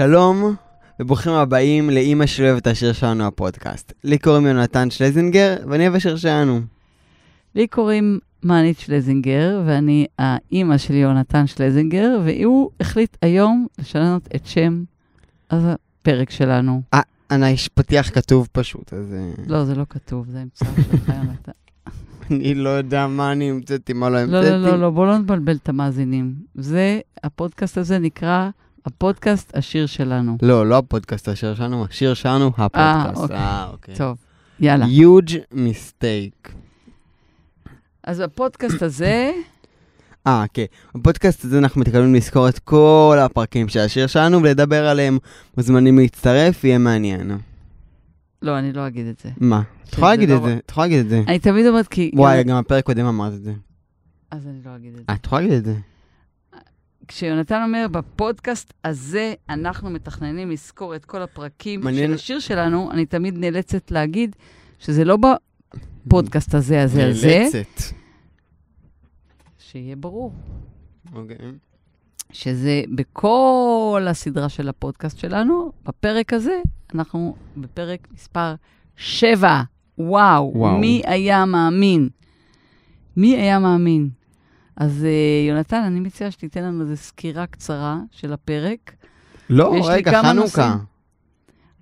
שלום, 0.00 0.54
וברוכים 1.00 1.32
הבאים 1.32 1.90
לאימא 1.90 2.26
שלי 2.26 2.50
אוהבת 2.50 2.66
השיר 2.66 2.92
שלנו 2.92 3.26
הפודקאסט. 3.26 3.92
לי 4.04 4.18
קוראים 4.18 4.46
יונתן 4.46 4.90
שלזינגר, 4.90 5.56
ואני 5.68 5.84
אוהב 5.84 5.94
השיר 5.94 6.16
שלנו. 6.16 6.60
לי 7.54 7.66
קוראים 7.66 8.18
מאנית 8.42 8.78
שלזינגר, 8.78 9.62
ואני 9.66 10.06
האימא 10.18 10.78
של 10.78 10.94
יונתן 10.94 11.46
שלזינגר, 11.46 12.20
והוא 12.24 12.70
החליט 12.80 13.16
היום 13.22 13.66
לשנות 13.78 14.28
את 14.34 14.46
שם 14.46 14.84
הפרק 15.50 16.30
שלנו. 16.30 16.82
אה, 16.94 17.00
אני, 17.30 17.50
יש 17.50 17.68
פתיח 17.68 18.10
כתוב 18.10 18.48
פשוט, 18.52 18.92
אז... 18.92 19.14
אה, 19.14 19.44
לא, 19.46 19.64
זה 19.64 19.74
לא 19.74 19.84
כתוב, 19.90 20.26
זה 20.30 20.40
המצאה 20.40 20.68
שלך, 20.76 21.08
יונתן. 21.08 21.52
אני 22.30 22.54
לא 22.54 22.68
יודע 22.68 23.06
מה 23.06 23.32
אני 23.32 23.50
המצאתי, 23.50 23.92
מה 23.92 24.08
לא 24.10 24.14
לא, 24.24 24.38
המצאתי. 24.38 24.50
לא, 24.50 24.70
לא, 24.70 24.80
לא, 24.80 24.90
בואו 24.90 25.06
לא 25.06 25.18
נבלבל 25.18 25.56
את 25.56 25.68
המאזינים. 25.68 26.34
זה, 26.54 27.00
הפודקאסט 27.24 27.78
הזה 27.78 27.98
נקרא 27.98 28.50
הפודקאסט 28.86 29.56
השיר 29.56 29.86
שלנו. 29.86 30.36
לא, 30.42 30.66
לא 30.66 30.78
הפודקאסט 30.78 31.28
השיר 31.28 31.54
שלנו, 31.54 31.84
השיר 31.84 32.14
שלנו 32.14 32.46
הפודקאסט. 32.56 33.22
אוקיי. 33.22 33.36
אה, 33.36 33.68
אוקיי. 33.72 33.94
טוב, 33.94 34.18
יאללה. 34.60 34.86
huge 34.86 35.54
mistake. 35.54 36.50
אז 38.04 38.20
בפודקאסט 38.20 38.82
הזה, 38.82 39.32
אה, 40.26 40.44
כן. 40.54 40.64
בפודקאסט 40.94 41.44
הזה 41.44 41.58
אנחנו 41.58 41.80
מתכוונים 41.80 42.14
לזכור 42.14 42.48
את 42.48 42.58
כל 42.58 43.18
הפרקים 43.20 43.68
של 43.68 43.80
השיר 43.80 44.06
שלנו 44.06 44.42
ולדבר 44.42 44.88
עליהם. 44.88 45.18
מוזמנים 45.56 45.98
להצטרף, 45.98 46.64
יהיה 46.64 46.78
מעניין. 46.78 47.38
לא, 48.42 48.58
אני 48.58 48.72
לא 48.72 48.86
אגיד 48.86 49.06
את 49.06 49.20
זה. 49.20 49.30
מה? 49.40 49.62
את 49.84 49.92
יכולה 49.92 50.10
להגיד 50.10 50.28
לא 50.28 50.36
את 50.36 50.42
זה, 50.42 50.56
את 50.64 50.70
יכולה 50.70 50.86
להגיד 50.86 51.00
את 51.00 51.08
זה. 51.08 51.22
אני 51.28 51.38
תמיד 51.38 51.66
אומרת 51.66 51.88
כי... 51.88 52.10
וואי, 52.14 52.44
גם 52.44 52.60
בפרק 52.60 52.84
קודם 52.84 53.06
אמרת 53.06 53.32
את 53.32 53.42
זה. 53.42 53.52
אז 54.30 54.46
אני 54.46 54.58
לא 54.64 54.76
אגיד 54.76 54.92
את 54.92 54.96
זה. 54.96 55.04
אה, 55.08 55.14
את 55.14 55.26
יכולה 55.26 55.42
להגיד 55.42 55.56
את 55.56 55.64
זה. 55.64 55.74
כשיונתן 57.10 57.62
אומר, 57.62 57.86
בפודקאסט 57.90 58.72
הזה 58.84 59.34
אנחנו 59.48 59.90
מתכננים 59.90 60.50
לזכור 60.50 60.96
את 60.96 61.04
כל 61.04 61.22
הפרקים 61.22 61.80
מעניין. 61.80 62.08
של 62.08 62.14
השיר 62.14 62.38
שלנו, 62.38 62.90
אני 62.90 63.06
תמיד 63.06 63.38
נאלצת 63.38 63.90
להגיד 63.90 64.36
שזה 64.78 65.04
לא 65.04 65.18
בפודקאסט 66.06 66.54
הזה, 66.54 66.82
הזה, 66.82 67.08
הזה, 67.08 67.38
נאלצת. 67.52 67.82
שיהיה 69.58 69.96
ברור. 69.96 70.32
אוקיי. 71.14 71.36
שזה 72.32 72.82
בכל 72.94 74.06
הסדרה 74.10 74.48
של 74.48 74.68
הפודקאסט 74.68 75.18
שלנו, 75.18 75.72
בפרק 75.84 76.32
הזה, 76.32 76.60
אנחנו 76.94 77.36
בפרק 77.56 78.08
מספר 78.14 78.54
7. 78.96 79.62
וואו, 79.98 80.52
וואו. 80.54 80.78
מי 80.78 81.02
היה 81.04 81.44
מאמין? 81.44 82.08
מי 83.16 83.36
היה 83.36 83.58
מאמין? 83.58 84.10
אז 84.80 85.02
uh, 85.02 85.48
יונתן, 85.48 85.82
אני 85.86 86.00
מציעה 86.00 86.30
שתיתן 86.30 86.64
לנו 86.64 86.82
איזו 86.82 86.96
סקירה 86.96 87.46
קצרה 87.46 87.98
של 88.10 88.32
הפרק. 88.32 88.92
לא, 89.50 89.74
רגע, 89.84 90.10
חנוכה. 90.22 90.32
נושאים. 90.34 90.84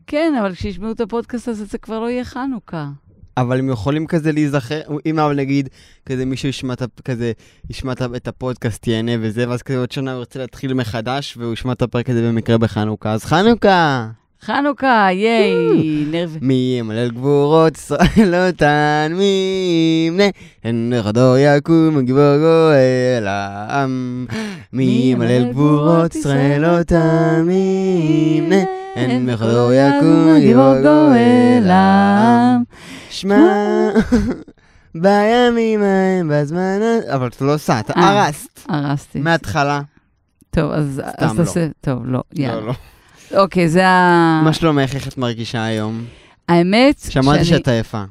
כן, 0.06 0.34
אבל 0.40 0.54
כשישמעו 0.54 0.92
את 0.92 1.00
הפודקאסט 1.00 1.48
הזה, 1.48 1.64
זה 1.64 1.78
כבר 1.78 2.00
לא 2.00 2.10
יהיה 2.10 2.24
חנוכה. 2.24 2.88
אבל 3.36 3.58
הם 3.58 3.68
יכולים 3.68 4.06
כזה 4.06 4.32
להיזכר, 4.32 4.80
אם 5.06 5.18
אבל 5.18 5.36
נגיד, 5.36 5.68
כזה 6.06 6.24
מישהו 6.24 6.48
ישמע 6.48 6.74
כזה, 7.04 7.32
ישמע 7.70 7.92
את 8.16 8.28
הפודקאסט, 8.28 8.86
ייהנה 8.86 9.12
וזה, 9.20 9.48
ואז 9.48 9.62
כזה 9.62 9.78
עוד 9.78 9.92
שנה 9.92 10.12
הוא 10.12 10.18
ירצה 10.18 10.38
להתחיל 10.38 10.74
מחדש, 10.74 11.36
והוא 11.36 11.52
ישמע 11.52 11.72
את 11.72 11.82
הפרק 11.82 12.10
הזה 12.10 12.28
במקרה 12.28 12.58
בחנוכה, 12.58 13.12
אז 13.12 13.24
חנוכה! 13.24 14.08
חנוכה, 14.44 15.08
ייי, 15.12 15.54
נרב... 16.10 16.36
מי 16.40 16.76
ימלל 16.78 17.10
גבורות 17.10 17.76
ישראל 17.76 18.34
אותן, 18.46 19.12
מי 19.14 20.04
ימנה, 20.08 20.24
הן 20.64 20.92
נכדו 20.92 21.36
יקום 21.38 22.00
גיבור 22.00 22.36
גואל 22.38 23.24
העם. 23.26 24.26
מי 24.72 24.84
ימלל 24.84 25.50
גבורות 25.50 26.14
ישראל 26.14 26.64
אותן, 26.64 27.42
מי 27.46 28.34
ימנה, 28.38 28.64
הן 28.96 29.26
נכדו 29.26 29.72
יקום 29.72 30.38
גיבור 30.40 30.74
גואל 30.82 31.66
העם. 31.70 32.62
שמע, 33.10 33.40
בימים 35.02 35.82
ההם, 35.82 36.30
בזמן 36.34 36.78
ה... 36.82 37.14
אבל 37.14 37.26
אתה 37.26 37.44
לא 37.44 37.54
עושה, 37.54 37.80
אתה 37.80 37.92
אה. 37.92 38.24
הרסת. 38.24 38.60
הרסתי. 38.68 39.20
מההתחלה. 39.20 39.80
טוב, 40.50 40.70
אז 40.72 41.02
אז 41.18 41.38
לא. 41.38 41.62
טוב, 41.80 42.06
לא, 42.06 42.12
לא, 42.12 42.22
יאללה. 42.34 42.72
לא. 43.32 43.40
אוקיי, 43.42 43.68
זה 43.68 43.86
ה... 43.88 44.40
מה 44.44 44.52
שלומך, 44.52 44.94
איך 44.94 45.08
את 45.08 45.18
מרגישה 45.18 45.64
היום? 45.64 46.04
האמת 46.48 46.98
שמעתי 47.08 47.44
שאני- 47.44 47.58
שאתה 47.58 47.72
יפה. 47.72 48.02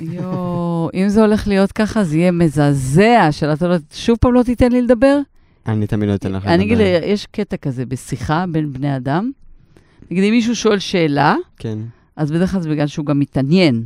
יואו, 0.00 0.88
אם 0.94 1.08
זה 1.08 1.20
הולך 1.20 1.48
להיות 1.48 1.72
ככה, 1.72 2.04
זה 2.04 2.16
יהיה 2.16 2.30
מזעזע, 2.30 3.28
שאתה 3.30 3.68
לא... 3.68 3.76
שוב 3.92 4.18
פעם 4.20 4.32
לא 4.34 4.42
תיתן 4.42 4.72
לי 4.72 4.82
לדבר? 4.82 5.18
אני 5.66 5.86
תמיד 5.86 6.08
נותן 6.08 6.32
לך 6.32 6.46
אני 6.46 6.64
אגיד, 6.64 6.78
לדבר. 6.78 7.00
יש 7.08 7.26
קטע 7.26 7.56
כזה 7.56 7.86
בשיחה 7.86 8.44
בין 8.52 8.72
בני 8.72 8.96
אדם. 8.96 9.30
נגיד, 10.10 10.24
אם 10.24 10.30
מישהו 10.30 10.56
שואל 10.56 10.78
שאלה, 10.78 11.34
כן. 11.58 11.78
אז 12.16 12.30
בדרך 12.30 12.50
כלל 12.52 12.60
זה 12.60 12.70
בגלל 12.70 12.86
שהוא 12.86 13.06
גם 13.06 13.18
מתעניין. 13.18 13.84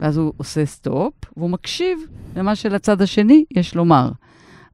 ואז 0.00 0.16
הוא 0.16 0.32
עושה 0.36 0.66
סטופ, 0.66 1.12
והוא 1.36 1.50
מקשיב 1.50 1.98
למה 2.36 2.54
שלצד 2.56 3.02
השני 3.02 3.44
יש 3.56 3.74
לומר. 3.74 4.10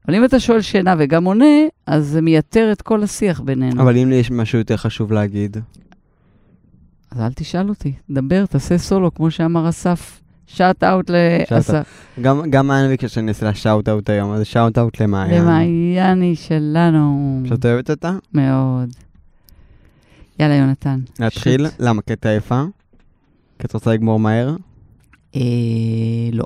אבל 0.07 0.15
אם 0.15 0.25
אתה 0.25 0.39
שואל 0.39 0.61
שאלה 0.61 0.95
וגם 0.99 1.25
עונה, 1.25 1.45
אז 1.85 2.07
זה 2.07 2.21
מייתר 2.21 2.71
את 2.71 2.81
כל 2.81 3.03
השיח 3.03 3.39
בינינו. 3.39 3.81
אבל 3.81 3.97
אם 3.97 4.09
לי 4.09 4.15
יש 4.15 4.31
משהו 4.31 4.57
יותר 4.59 4.77
חשוב 4.77 5.11
להגיד. 5.11 5.57
אז 7.11 7.19
אל 7.19 7.33
תשאל 7.33 7.69
אותי, 7.69 7.93
דבר, 8.09 8.45
תעשה 8.45 8.77
סולו, 8.77 9.13
כמו 9.13 9.31
שאמר 9.31 9.69
אסף. 9.69 10.19
shout 10.47 10.83
out 10.83 11.09
לאסף. 11.09 12.07
גם 12.21 12.41
גם 12.49 12.67
מעיין 12.67 12.89
ביקשה 12.89 13.07
שאני 13.07 13.27
אעשה 13.27 13.45
לה 13.45 13.55
shout 13.55 13.89
out 13.89 14.09
היום, 14.09 14.31
אז 14.31 14.45
shout 14.45 14.77
out 14.77 15.01
למעיין. 15.01 15.41
למעייני 15.41 16.35
שלנו. 16.35 17.41
שאת 17.45 17.65
אוהבת 17.65 17.89
אותה? 17.89 18.17
מאוד. 18.33 18.89
יאללה, 20.39 20.55
יונתן. 20.55 20.99
להתחיל? 21.19 21.65
למה? 21.79 22.01
כי 22.01 22.13
אתה 22.13 22.29
יפה? 22.29 22.63
כי 23.59 23.67
את 23.67 23.73
רוצה 23.73 23.93
לגמור 23.93 24.19
מהר? 24.19 24.55
אה, 25.35 25.41
לא. 26.33 26.43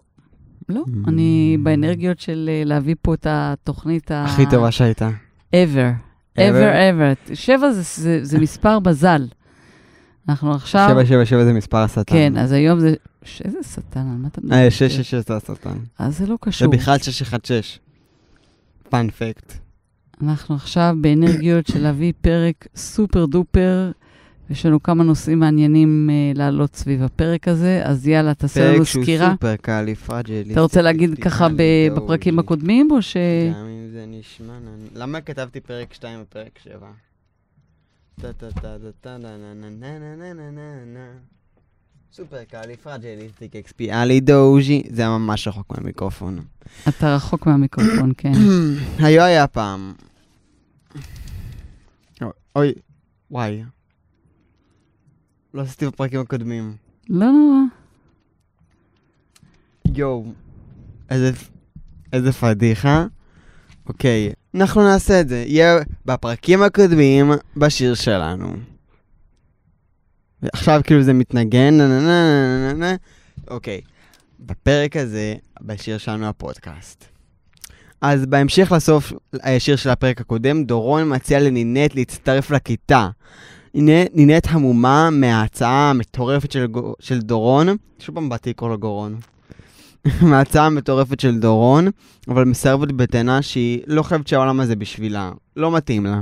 לא, 0.70 0.84
Mm. 0.88 0.92
אני 1.10 1.58
באנרגיות 1.64 2.20
של 2.20 2.50
אה, 2.54 2.64
להביא 2.66 2.96
פה 3.02 3.14
את 3.14 3.28
התוכנית 3.30 4.12
ה... 4.12 4.26
הכי 4.26 4.46
טובה 4.52 4.72
שהייתה. 4.72 5.10
ever. 5.56 5.92
ever 6.38 6.74
ever. 6.74 7.36
שבע 7.36 7.72
זה- 7.72 8.02
זה- 8.04 8.20
זה 8.26 8.40
מספר 8.46 8.80
בזל. 8.80 9.28
אנחנו 10.30 10.54
עכשיו... 10.54 10.88
777 10.90 11.44
זה 11.46 11.54
מספר 11.54 11.78
השטן. 11.78 12.02
כן, 12.06 12.38
אז 12.38 12.52
היום 12.52 12.80
זה... 12.80 12.94
ש- 13.24 13.42
איזה 13.42 13.58
שטן, 13.74 14.00
על 14.00 14.18
מה 14.18 14.28
אתה 14.28 14.42
מדבר? 14.42 14.56
אה, 14.56 14.72
666 14.72 15.16
זה 15.28 15.36
השטן. 15.38 15.78
אז 16.00 16.18
זה 16.18 16.26
לא 16.26 16.36
זה 16.44 16.50
קשור. 16.52 16.72
בכלל 16.72 16.98
616. 16.98 17.80
פאנפקט. 18.90 19.54
אנחנו 20.24 20.56
עכשיו 20.56 20.96
באנרגיות 21.02 21.68
של 21.68 21.82
להביא 21.84 22.14
פרק 22.22 22.68
סופר 22.76 23.26
דופר. 23.26 23.92
יש 24.50 24.66
לנו 24.66 24.84
כמה 24.84 25.04
נושאים 25.04 25.40
מעניינים 25.40 26.10
אה, 26.10 26.32
להעלות 26.36 26.76
סביב 26.76 27.04
הפרק 27.04 27.48
הזה, 27.48 27.82
אז 27.84 28.08
יאללה, 28.08 28.34
תעשה 28.34 28.74
לנו 28.74 28.86
סקירה. 28.86 29.28
פרק 29.28 29.38
שהוא 29.38 29.56
super 29.56 29.56
cali, 29.56 29.96
fragili. 29.96 30.54
אתה 30.54 30.62
רוצה 30.62 30.82
להגיד 30.82 31.24
ככה 31.24 31.48
בפרקים 31.58 32.40
הקודמים, 32.40 32.92
או 32.92 33.02
ש... 33.02 33.18
גם 33.54 33.66
אם 33.66 33.90
זה 33.92 34.06
נשמע... 34.08 34.54
למה 34.96 35.22
כתבתי 35.22 35.60
פרק 35.60 35.94
2 35.94 36.20
ופרק 36.22 36.60
7? 36.64 36.88
סופר 42.14 42.44
קאלי 42.44 42.78
פרג'ליסטיק 42.78 43.56
אקספי 43.56 43.92
אלי 43.92 44.20
דוז'י, 44.20 44.84
זה 44.90 45.02
היה 45.02 45.18
ממש 45.18 45.48
רחוק 45.48 45.78
מהמיקרופון. 45.78 46.40
אתה 46.88 47.16
רחוק 47.16 47.46
מהמיקרופון, 47.46 48.12
כן. 48.18 48.32
היו 49.06 49.24
היה 49.24 49.48
פעם. 49.48 49.94
אוי, 52.56 52.74
וואי. 53.32 53.64
לא 55.54 55.62
עשיתי 55.62 55.86
בפרקים 55.88 56.20
הקודמים. 56.20 56.76
לא 57.10 57.26
נורא. 57.26 57.58
יואו, 59.96 60.26
איזה, 61.10 61.32
איזה 62.14 62.32
פדיחה. 62.32 63.06
אוקיי, 63.90 64.34
אנחנו 64.56 64.84
נעשה 64.84 65.22
את 65.22 65.30
זה. 65.30 65.44
יהיה 65.48 65.80
בפרקים 66.06 66.64
הקודמים 66.64 67.32
בשיר 67.58 67.94
שלנו. 67.94 68.54
עכשיו 70.54 70.82
כאילו 70.84 71.04
זה 71.04 71.14
מתנגן, 71.14 71.78
נה 71.78 71.88
נה 71.88 72.00
נה 72.00 72.08
נה 72.08 72.74
נה 72.74 72.74
נה. 72.74 72.96
אוקיי, 73.48 73.82
בפרק 74.40 74.96
הזה, 74.96 75.36
בשיר 75.62 75.98
שלנו 75.98 76.26
הפודקאסט. 76.26 77.06
אז 78.02 78.26
בהמשך 78.26 78.72
לסוף 78.72 79.14
השיר 79.44 79.76
של 79.76 79.90
הפרק 79.90 80.22
הקודם, 80.22 80.64
דורון 80.64 81.16
מציע 81.16 81.40
לנינט 81.40 81.96
להצטרף 81.96 82.52
לכיתה. 82.52 83.10
נינט, 83.82 84.12
נינט 84.14 84.48
המומה 84.50 85.10
מההצעה 85.12 85.90
המטורפת 85.90 86.52
של, 86.52 86.66
של 87.00 87.20
דורון, 87.20 87.68
שוב 88.00 88.16
פעם 88.16 88.30
באתי 88.30 88.50
לקרוא 88.50 88.70
לו 88.70 88.78
גורון. 88.78 89.16
מההצעה 90.30 90.66
המטורפת 90.66 91.20
של 91.20 91.40
דורון, 91.40 91.88
אבל 92.28 92.44
מסרבת 92.44 92.92
בטענה 92.92 93.42
שהיא 93.42 93.82
לא 93.88 94.04
חושבת 94.04 94.28
שהעולם 94.28 94.60
הזה 94.60 94.76
בשבילה, 94.76 95.32
לא 95.56 95.72
מתאים 95.72 96.06
לה. 96.06 96.22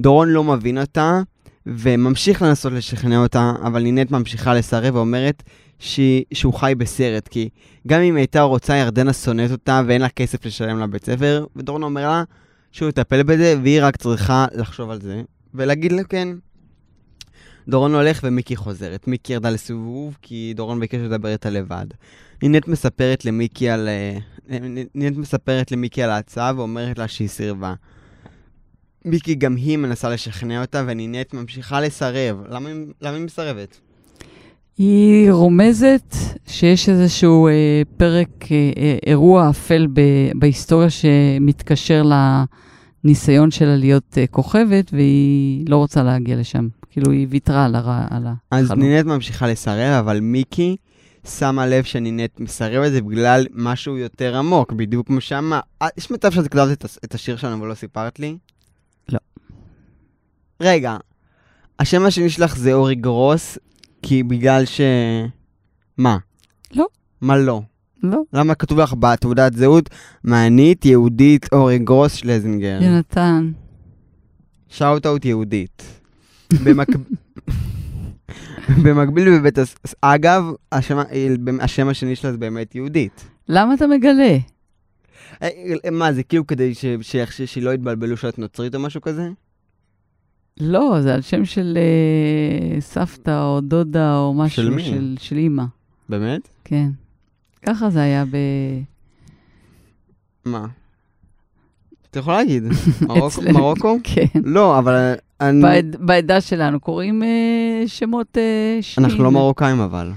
דורון 0.00 0.28
לא 0.28 0.44
מבין 0.44 0.78
אותה, 0.78 1.20
וממשיך 1.66 2.42
לנסות 2.42 2.72
לשכנע 2.72 3.18
אותה, 3.18 3.52
אבל 3.62 3.82
נינט 3.82 4.10
ממשיכה 4.10 4.54
לסרב 4.54 4.94
ואומרת 4.94 5.42
שהיא, 5.78 6.24
שהוא 6.34 6.54
חי 6.54 6.72
בסרט, 6.78 7.28
כי 7.28 7.48
גם 7.86 8.00
אם 8.00 8.16
הייתה 8.16 8.42
רוצה, 8.42 8.76
ירדנה 8.76 9.12
שונאת 9.12 9.50
אותה 9.50 9.82
ואין 9.86 10.00
לה 10.00 10.08
כסף 10.08 10.46
לשלם 10.46 10.78
לבית 10.78 11.04
ספר, 11.04 11.46
ודורון 11.56 11.82
אומר 11.82 12.08
לה 12.08 12.22
שהוא 12.72 12.88
יטפל 12.88 13.22
בזה, 13.22 13.54
והיא 13.62 13.82
רק 13.82 13.96
צריכה 13.96 14.46
לחשוב 14.54 14.90
על 14.90 15.00
זה 15.00 15.22
ולהגיד 15.54 15.92
לו 15.92 16.02
כן. 16.08 16.28
דורון 17.68 17.94
הולך 17.94 18.20
ומיקי 18.24 18.56
חוזרת. 18.56 19.08
מיקי 19.08 19.32
ירדה 19.32 19.50
לסיבוב 19.50 20.16
כי 20.22 20.52
דורון 20.56 20.80
ביקש 20.80 20.98
לדבר 20.98 21.28
איתה 21.28 21.50
לבד. 21.50 21.86
נינת 22.42 22.68
מספרת 22.68 23.24
למיקי 23.24 23.70
על... 23.70 23.88
אה, 23.88 24.18
נינת 24.94 25.16
מספרת 25.16 25.72
למיקי 25.72 26.02
על 26.02 26.10
ההצעה 26.10 26.52
ואומרת 26.56 26.98
לה 26.98 27.08
שהיא 27.08 27.28
סירבה. 27.28 27.74
מיקי 29.04 29.34
גם 29.34 29.56
היא 29.56 29.76
מנסה 29.76 30.10
לשכנע 30.10 30.60
אותה 30.60 30.84
ונינת 30.86 31.34
ממשיכה 31.34 31.80
לסרב. 31.80 32.42
למה, 32.48 32.70
למה 33.00 33.16
היא 33.16 33.24
מסרבת? 33.24 33.80
היא 34.78 35.32
רומזת 35.32 36.14
שיש 36.46 36.88
איזשהו 36.88 37.48
אה, 37.48 37.82
פרק, 37.96 38.28
אה, 38.50 38.70
אה, 38.76 38.96
אירוע 39.06 39.50
אפל 39.50 39.86
ב, 39.92 40.00
בהיסטוריה 40.34 40.90
שמתקשר 40.90 42.02
לניסיון 43.04 43.50
שלה 43.50 43.76
להיות 43.76 44.18
אה, 44.18 44.26
כוכבת, 44.26 44.90
והיא 44.92 45.64
לא 45.68 45.76
רוצה 45.76 46.02
להגיע 46.02 46.36
לשם. 46.36 46.68
כאילו, 46.92 47.12
היא 47.12 47.26
ויתרה 47.30 47.64
על, 47.64 47.74
הר... 47.74 47.90
על 48.10 48.26
אז 48.50 48.64
החלום. 48.64 48.80
נינת 48.80 49.06
ממשיכה 49.06 49.46
לסרב, 49.46 50.06
אבל 50.06 50.20
מיקי 50.20 50.76
שמה 51.26 51.66
לב 51.66 51.84
שנינת 51.84 52.40
מסרבת 52.40 52.92
זה 52.92 53.02
בגלל 53.02 53.46
משהו 53.54 53.98
יותר 53.98 54.36
עמוק, 54.36 54.72
בדיוק 54.72 55.06
כמו 55.06 55.20
שאמר. 55.20 55.60
אה, 55.82 55.88
יש 55.96 56.10
מצב 56.10 56.32
שאת 56.32 56.48
כתבת 56.48 56.72
את 56.72 56.84
את 57.04 57.14
השיר 57.14 57.36
שלנו 57.36 57.62
ולא 57.62 57.74
סיפרת 57.74 58.18
לי? 58.18 58.36
לא. 59.08 59.18
רגע, 60.60 60.96
השם 61.78 62.04
השני 62.04 62.30
שלך 62.30 62.56
זה 62.56 62.72
אורי 62.72 62.94
גרוס, 62.94 63.58
כי 64.02 64.22
בגלל 64.22 64.64
ש... 64.64 64.80
מה? 65.98 66.18
לא. 66.74 66.86
מה 67.20 67.36
לא? 67.36 67.62
לא, 68.02 68.22
למה 68.32 68.54
כתוב 68.54 68.78
לך 68.78 68.94
בתעודת 68.98 69.52
זהות 69.52 69.90
מענית, 70.24 70.84
יהודית, 70.84 71.52
אורי 71.52 71.78
גרוס, 71.78 72.14
שלזינגר? 72.14 72.78
יונתן. 72.82 73.52
שאוט 74.68 75.06
אאוט 75.06 75.24
יהודית. 75.24 76.01
במק- 76.64 76.98
במקביל 78.84 79.38
בבית 79.38 79.58
הס... 79.58 79.74
אגב, 80.00 80.44
השם, 80.72 80.98
השם 81.60 81.88
השני 81.88 82.16
שלה 82.16 82.32
זה 82.32 82.38
באמת 82.38 82.74
יהודית. 82.74 83.24
למה 83.48 83.74
אתה 83.74 83.86
מגלה? 83.86 84.36
אה, 85.42 85.48
מה, 85.92 86.12
זה 86.12 86.22
כאילו 86.22 86.46
כדי 86.46 86.74
ש... 86.74 86.84
ש... 87.00 87.16
ש... 87.16 87.42
שלא 87.42 87.74
יתבלבלו 87.74 88.16
שאת 88.16 88.38
נוצרית 88.38 88.74
או 88.74 88.80
משהו 88.80 89.00
כזה? 89.00 89.30
לא, 90.60 90.98
זה 91.02 91.14
על 91.14 91.20
שם 91.22 91.44
של 91.44 91.78
אה, 91.78 92.80
סבתא 92.80 93.44
או 93.44 93.60
דודה 93.60 94.16
או 94.18 94.34
משהו 94.34 94.62
של 94.62 94.70
מי? 94.70 94.84
של, 94.84 95.14
של 95.20 95.36
אימא. 95.36 95.64
באמת? 96.08 96.48
כן. 96.64 96.88
ככה 97.66 97.90
זה 97.90 98.02
היה 98.02 98.24
ב... 98.24 98.36
מה? 100.44 100.66
אתה 102.12 102.20
יכול 102.20 102.34
להגיד. 102.34 102.62
מרוקו? 103.54 103.96
כן. 104.04 104.24
לא, 104.44 104.78
אבל 104.78 105.12
אני... 105.40 105.62
בעד, 105.62 105.96
בעדה 106.00 106.40
שלנו 106.40 106.80
קוראים 106.80 107.22
אה, 107.22 107.28
שמות 107.86 108.38
אה, 108.38 108.42
שניים. 108.80 109.10
אנחנו 109.10 109.24
לא 109.24 109.30
מרוקאים 109.30 109.80
אבל. 109.80 110.10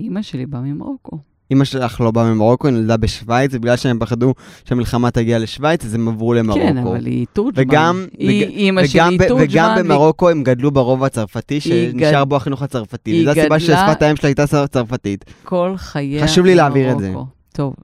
אימא 0.00 0.22
שלי 0.22 0.46
באה 0.46 0.60
ממרוקו. 0.60 1.18
אמא 1.52 1.64
שלך 1.64 2.00
לא 2.00 2.10
באה 2.10 2.24
ממרוקו, 2.34 2.66
היא 2.68 2.74
נולדה 2.76 2.96
בשוויץ, 2.96 3.50
ובגלל 3.54 3.76
שהם 3.76 3.98
פחדו 3.98 4.34
שהמלחמה 4.64 5.10
תגיע 5.10 5.38
לשוויץ, 5.38 5.84
אז 5.84 5.94
הם 5.94 6.08
עברו 6.08 6.34
למרוקו. 6.34 6.60
כן, 6.66 6.78
אבל 6.78 7.06
היא 7.06 7.26
תורג'מן. 7.32 7.62
וגם, 7.62 8.06
היא, 8.18 8.46
וג- 8.46 8.50
אימא 8.50 8.80
וגם, 8.80 9.08
שלי 9.10 9.18
ב- 9.18 9.28
תורג'מן. 9.28 9.44
וגם 9.52 9.74
במרוקו 9.78 10.30
הם 10.30 10.42
גדלו 10.42 10.70
ברובע 10.70 11.06
הצרפתי, 11.06 11.60
שנשאר 11.60 12.22
גד- 12.22 12.28
בו 12.28 12.36
החינוך 12.36 12.62
הצרפתי. 12.62 13.10
היא 13.10 13.22
וזו 13.22 13.30
הסיבה 13.30 13.46
גדלה- 13.58 13.60
ששפת 13.60 14.02
האם 14.02 14.16
שלה 14.16 14.28
הייתה 14.28 14.46
צר- 14.46 14.66
צרפתית. 14.66 15.24
כל 15.44 15.74
חייה 15.76 16.24
חשוב 16.24 16.46
לי 16.46 16.54
להעביר 16.54 16.92
את 16.92 16.98
זה. 16.98 17.08
במרוקו. 17.08 17.28
טוב, 17.52 17.74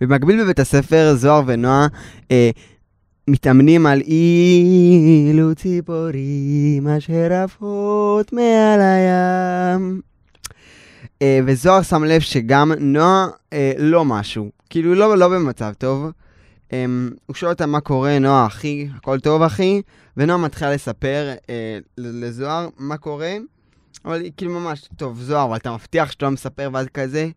במקביל 0.00 0.42
בבית 0.44 0.58
הספר, 0.60 1.12
זוהר 1.16 1.42
ונועה 1.46 1.86
אה, 2.30 2.50
מתאמנים 3.30 3.86
על 3.86 4.00
אילו 4.00 5.54
ציפורים 5.54 6.88
אשר 6.88 7.32
עפות 7.32 8.32
מעל 8.32 8.80
הים. 8.80 10.00
אה, 11.22 11.40
וזוהר 11.46 11.82
שם 11.82 12.04
לב 12.04 12.20
שגם 12.20 12.72
נועה 12.80 13.28
אה, 13.52 13.72
לא 13.78 14.04
משהו, 14.04 14.50
כאילו 14.70 14.94
לא, 14.94 15.18
לא 15.18 15.28
במצב 15.28 15.72
טוב. 15.78 16.10
אה, 16.72 16.84
הוא 17.26 17.36
שואל 17.36 17.50
אותה 17.52 17.66
מה 17.66 17.80
קורה, 17.80 18.18
נועה 18.18 18.46
אחי, 18.46 18.88
הכל 18.96 19.20
טוב 19.20 19.42
אחי? 19.42 19.82
ונועה 20.16 20.38
מתחילה 20.38 20.74
לספר 20.74 21.32
ל- 21.98 22.24
לזוהר 22.24 22.68
מה 22.78 22.96
קורה, 22.96 23.36
אבל 24.04 24.20
היא 24.20 24.32
כאילו 24.36 24.60
ממש, 24.60 24.88
טוב 24.96 25.20
זוהר, 25.20 25.44
אבל 25.44 25.56
אתה 25.56 25.72
מבטיח 25.72 26.12
שאתה 26.12 26.26
לא 26.26 26.32
מספר 26.32 26.70
ואז 26.72 26.86
כזה. 26.94 27.28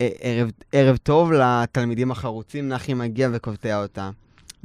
אה, 0.00 0.08
ערב, 0.20 0.50
ערב 0.72 0.96
טוב 0.96 1.32
לתלמידים 1.32 2.10
החרוצים, 2.10 2.68
נחי 2.68 2.94
מגיע 2.94 3.28
וקוטע 3.32 3.82
אותה. 3.82 4.10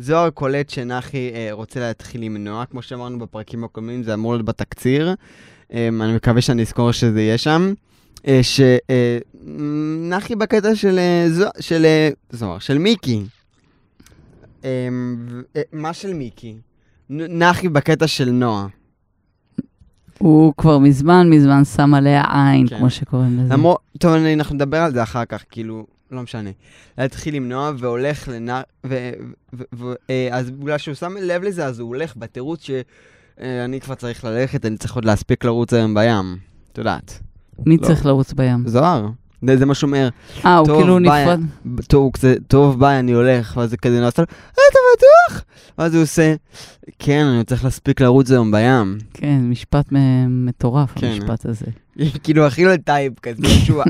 זוהר 0.01 0.29
קולט 0.29 0.69
שנחי 0.69 1.31
אה, 1.33 1.49
רוצה 1.51 1.79
להתחיל 1.79 2.21
עם 2.21 2.37
נועה, 2.37 2.65
כמו 2.65 2.81
שאמרנו 2.81 3.19
בפרקים 3.19 3.63
הקודמים, 3.63 4.03
זה 4.03 4.13
אמור 4.13 4.33
להיות 4.33 4.45
בתקציר. 4.45 5.15
אה, 5.73 5.87
אני 6.01 6.15
מקווה 6.15 6.41
שאני 6.41 6.61
אזכור 6.61 6.91
שזה 6.91 7.21
יהיה 7.21 7.37
שם. 7.37 7.73
אה, 8.27 8.41
שנחי 9.43 10.35
בקטע 10.35 10.75
של, 10.75 10.99
אה, 10.99 11.25
זו, 11.29 11.45
של 11.59 11.85
אה, 11.85 12.09
זוהר, 12.31 12.59
של 12.59 12.77
מיקי. 12.77 13.23
אה, 14.65 14.89
ו- 15.27 15.41
אה, 15.55 15.61
מה 15.71 15.93
של 15.93 16.13
מיקי? 16.13 16.55
נחי 17.09 17.69
בקטע 17.69 18.07
של 18.07 18.29
נועה. 18.31 18.67
הוא 20.17 20.53
כבר 20.57 20.77
מזמן 20.77 21.29
מזמן 21.29 21.65
שם 21.65 21.93
עליה 21.93 22.23
עין, 22.33 22.67
כן. 22.67 22.77
כמו 22.77 22.89
שקוראים 22.89 23.39
לזה. 23.39 23.53
למרות, 23.53 23.79
טוב, 23.99 24.13
אנחנו 24.13 24.55
נדבר 24.55 24.77
על 24.77 24.93
זה 24.93 25.03
אחר 25.03 25.25
כך, 25.25 25.43
כאילו, 25.49 25.85
לא 26.11 26.21
משנה. 26.21 26.49
להתחיל 26.97 27.33
עם 27.35 27.49
נועה 27.49 27.71
והולך 27.77 28.27
לנ... 28.27 28.49
ו... 28.85 29.11
ו... 29.53 29.63
ו... 29.75 29.93
אה, 30.09 30.29
אז 30.31 30.51
בגלל 30.51 30.77
שהוא 30.77 30.95
שם 30.95 31.15
לב 31.21 31.43
לזה, 31.43 31.65
אז 31.65 31.79
הוא 31.79 31.87
הולך 31.87 32.13
בתירוץ 32.17 32.63
שאני 32.63 33.79
כבר 33.81 33.95
צריך 33.95 34.25
ללכת, 34.25 34.65
אני 34.65 34.77
צריך 34.77 34.95
עוד 34.95 35.05
להספיק 35.05 35.43
לרוץ 35.43 35.73
היום 35.73 35.93
בים. 35.93 36.37
את 36.71 36.77
יודעת. 36.77 37.19
מי 37.65 37.77
לא. 37.77 37.87
צריך 37.87 38.05
לרוץ 38.05 38.33
בים? 38.33 38.67
זוהר. 38.67 39.07
זה, 39.47 39.65
מה 39.65 39.75
שהוא 39.75 39.87
אומר, 39.87 40.09
אה, 40.45 40.57
הוא 40.57 40.67
כאילו. 40.67 40.99
נפרד. 40.99 41.39
טוב, 41.87 42.03
הוא 42.03 42.13
כזה, 42.13 42.35
טוב, 42.47 42.79
ביי, 42.79 42.99
אני 42.99 43.11
הולך, 43.11 43.57
ואז 43.57 43.69
זה 43.69 43.77
כזה 43.77 43.99
נעשה 44.01 44.21
לו, 44.21 44.27
"אה, 44.29 44.63
אתה 44.71 44.79
בטוח? 44.97 45.43
ואז 45.77 45.95
הוא 45.95 46.03
עושה, 46.03 46.35
כן, 46.99 47.25
אני 47.25 47.43
צריך 47.43 47.63
להספיק 47.63 48.01
לרוץ 48.01 48.31
היום 48.31 48.51
בים. 48.51 48.97
כן, 49.13 49.39
משפט 49.49 49.85
מטורף, 50.29 50.91
כן. 50.95 51.07
המשפט 51.07 51.45
הזה. 51.45 51.65
כאילו, 52.23 52.45
הכי 52.47 52.65
לא 52.65 52.77
type 52.77 53.19
כזה, 53.19 53.47
שהוא 53.65 53.83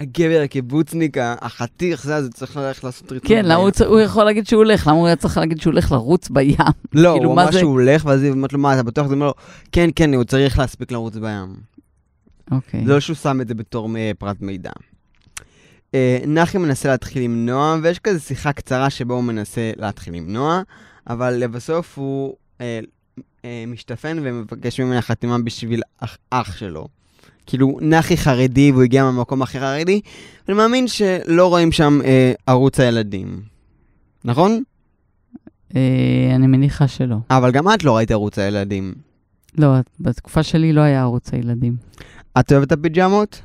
הגבר, 0.00 0.40
הקיבוצניק, 0.44 1.16
החתיך, 1.20 2.04
זה, 2.04 2.16
אז 2.16 2.24
הוא 2.24 2.32
צריך 2.32 2.56
ללכת 2.56 2.84
לעשות 2.84 3.12
ריצות 3.12 3.28
כן, 3.28 3.44
למה. 3.44 3.68
הוא 3.86 4.00
יכול 4.00 4.24
להגיד 4.24 4.46
שהוא 4.46 4.58
הולך? 4.58 4.86
למה 4.86 4.96
הוא 4.96 5.06
היה 5.06 5.16
צריך 5.16 5.38
להגיד 5.38 5.60
שהוא 5.60 5.70
הולך 5.72 5.92
לרוץ 5.92 6.28
בים? 6.28 6.56
לא, 6.92 7.12
כאילו, 7.16 7.24
הוא 7.30 7.32
אמר? 7.32 7.50
שהוא 7.50 7.72
הולך, 7.72 8.04
ואז 8.06 8.22
היא 8.22 8.30
אומרת 8.30 8.52
לו, 8.52 8.58
מה, 8.58 8.74
אתה 8.74 8.82
בטוח? 8.82 9.04
אז 9.04 9.10
הוא 9.10 9.14
אומר 9.14 9.26
לו, 9.26 9.34
כן, 9.72 9.90
כן, 9.96 10.14
הוא 10.14 10.24
צריך 10.24 10.58
להספיק 10.58 10.92
לרוץ 10.92 11.16
בים. 11.16 11.54
אוקיי. 12.50 12.84
זה 12.86 12.92
לא 12.92 13.00
שהוא 13.00 13.16
שם 13.16 13.40
את 13.40 13.48
זה 13.48 13.54
בתור 13.54 13.88
מ- 13.88 13.96
פרט 14.18 14.36
מידע. 14.40 14.70
אה, 15.94 16.18
נחי 16.26 16.58
מנסה 16.58 16.88
להתחיל 16.88 17.22
עם 17.22 17.46
נועה, 17.46 17.76
ויש 17.82 17.98
כזה 17.98 18.20
שיחה 18.20 18.52
קצרה 18.52 18.90
שבה 18.90 19.14
הוא 19.14 19.24
מנסה 19.24 19.70
להתחיל 19.76 20.14
עם 20.14 20.32
נועה, 20.32 20.62
אבל 21.10 21.34
לבסוף 21.34 21.98
הוא 21.98 22.34
אה, 22.60 22.80
אה, 23.44 23.64
משתפן 23.66 24.18
ומבקש 24.22 24.80
ממנה 24.80 25.02
חתימה 25.02 25.38
בשביל 25.38 25.82
אח, 26.00 26.18
אח 26.30 26.56
שלו. 26.56 26.88
כאילו, 27.46 27.78
נחי 27.80 28.16
חרדי 28.16 28.72
והוא 28.72 28.82
הגיע 28.82 29.04
מהמקום 29.04 29.42
הכי 29.42 29.60
חרדי, 29.60 30.00
אני 30.48 30.56
מאמין 30.56 30.88
שלא 30.88 31.48
רואים 31.48 31.72
שם 31.72 31.98
אה, 32.04 32.32
ערוץ 32.46 32.80
הילדים. 32.80 33.42
נכון? 34.24 34.62
אה, 35.76 36.32
אני 36.34 36.46
מניחה 36.46 36.88
שלא. 36.88 37.16
אבל 37.30 37.50
גם 37.50 37.68
את 37.74 37.84
לא 37.84 37.96
ראית 37.96 38.10
ערוץ 38.10 38.38
הילדים. 38.38 38.94
לא, 39.58 39.68
בתקופה 40.00 40.42
שלי 40.42 40.72
לא 40.72 40.80
היה 40.80 41.02
ערוץ 41.02 41.32
הילדים. 41.32 41.76
את 42.40 42.52
אוהבת 42.52 42.66
את 42.66 42.72
הפיג'מות? 42.72 43.40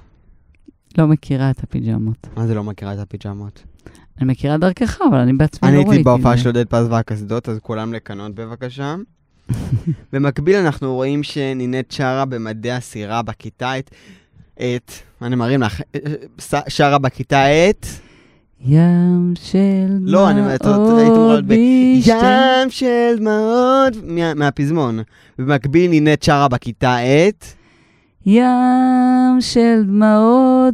לא 0.99 1.07
מכירה 1.07 1.49
את 1.49 1.63
הפיג'מות. 1.63 2.27
מה 2.37 2.47
זה 2.47 2.53
לא 2.55 2.63
מכירה 2.63 2.93
את 2.93 2.99
הפיג'מות? 2.99 3.63
אני 4.21 4.31
מכירה 4.31 4.57
דרכך, 4.57 4.99
אבל 5.09 5.17
אני 5.17 5.33
בעצמי 5.33 5.69
אני 5.69 5.77
לא 5.77 5.81
ראיתי. 5.81 5.91
הייתי 5.95 6.03
בהופעה 6.03 6.31
את 6.33 6.37
זה. 6.37 6.43
של 6.43 6.49
עודד 6.49 6.67
פז 6.67 6.85
והקסדות, 6.89 7.49
אז 7.49 7.59
כולם 7.61 7.93
לקנות 7.93 8.35
בבקשה. 8.35 8.95
במקביל 10.13 10.55
אנחנו 10.55 10.95
רואים 10.95 11.23
שנינת 11.23 11.91
שרה 11.91 12.25
במדי 12.25 12.71
הסירה 12.71 13.21
בכיתה 13.21 13.79
את... 13.79 13.91
את... 14.55 14.91
אני 15.21 15.35
מרים 15.35 15.61
לך. 15.61 15.81
אה, 15.95 15.99
אה, 16.53 16.59
שרה 16.67 16.97
בכיתה 16.97 17.45
את... 17.69 17.85
ים 18.65 19.33
של 19.41 19.87
לא, 20.01 20.29
אני- 20.29 20.41
דמעות 20.41 20.97
היית 20.99 21.11
אמורה 21.11 21.41
ב-. 21.41 21.51
ים 22.05 22.69
של 22.69 23.15
דמעות 23.17 23.93
מה- 24.03 24.33
מהפזמון. 24.33 24.99
במקביל 25.39 25.89
נינת 25.91 26.23
שרה 26.23 26.47
בכיתה 26.47 26.97
את... 27.27 27.45
ים 28.25 29.37
של 29.39 29.83
דמעות. 29.85 30.73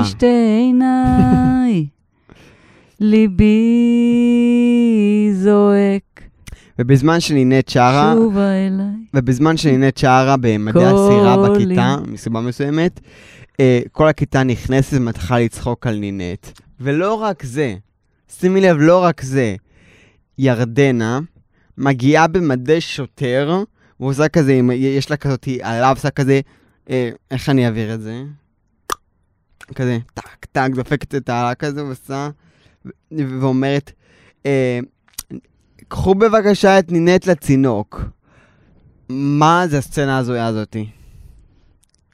בשתי 0.00 0.56
עיניי, 0.58 1.86
ליבי 3.00 3.60
זועק 5.32 6.22
ובזמן 6.78 7.20
שנינת 7.20 7.68
שרה... 7.68 8.14
ובזמן 9.14 9.56
שנינת 9.56 9.98
שרה 9.98 10.36
במדי 10.40 10.72
כל 10.72 10.84
הסירה 10.84 11.48
בכיתה. 11.48 11.96
מסיבה 12.06 12.40
מסוימת, 12.40 13.00
אה, 13.60 13.80
כל 13.92 14.08
הכיתה 14.08 14.42
נכנסת 14.42 14.96
ומתחילה 14.96 15.38
לצחוק 15.40 15.86
על 15.86 15.96
נינת. 15.96 16.60
ולא 16.80 17.14
רק 17.14 17.42
זה, 17.42 17.74
שימי 18.40 18.60
לב, 18.60 18.76
לא 18.80 19.04
רק 19.04 19.22
זה, 19.22 19.54
ירדנה 20.38 21.20
מגיעה 21.78 22.26
במדי 22.26 22.80
שוטר 22.80 23.62
הוא 23.96 24.10
עושה 24.10 24.28
כזה, 24.28 24.60
יש 24.74 25.10
לה 25.10 25.16
כזאת, 25.16 25.48
עליו 25.62 25.92
עושה 25.96 26.10
כזה, 26.10 26.40
איך 27.30 27.48
אני 27.48 27.66
אעביר 27.66 27.94
את 27.94 28.00
זה? 28.00 28.22
כזה, 29.74 29.98
טק, 30.14 30.44
טק, 30.52 30.70
דופקת 30.74 31.14
את 31.14 31.28
העלה 31.28 31.54
כזה, 31.54 31.84
ועושה, 31.84 32.30
ואומרת, 33.12 33.92
אה, 34.46 34.78
קחו 35.88 36.14
בבקשה 36.14 36.78
את 36.78 36.92
נינט 36.92 37.26
לצינוק. 37.26 38.00
מה 39.08 39.64
זה 39.68 39.78
הסצנה 39.78 40.16
ההזויה 40.16 40.46
הזאתי? 40.46 40.88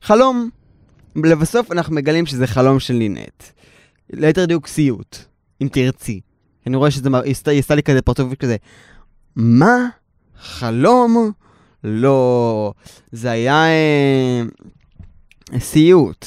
חלום. 0.03 0.51
לבסוף 1.17 1.73
אנחנו 1.73 1.95
מגלים 1.95 2.27
שזה 2.27 2.47
חלום 2.47 2.81
של 2.81 2.95
נינט. 2.95 3.43
ליתר 4.13 4.45
דיוק 4.45 4.67
סיוט, 4.67 5.17
אם 5.63 5.69
תרצי. 5.73 6.21
אני 6.67 6.77
רואה 6.77 6.91
שזה, 6.91 7.09
היא 7.25 7.59
עשתה 7.59 7.75
לי 7.75 7.83
כזה 7.83 8.03
פרצוף 8.03 8.35
כזה, 8.35 8.57
מה? 9.37 9.89
חלום? 10.41 11.33
לא, 11.85 12.73
זה 13.13 13.31
היה 13.31 13.65
אה, 13.65 14.43
סיוט. 15.59 16.27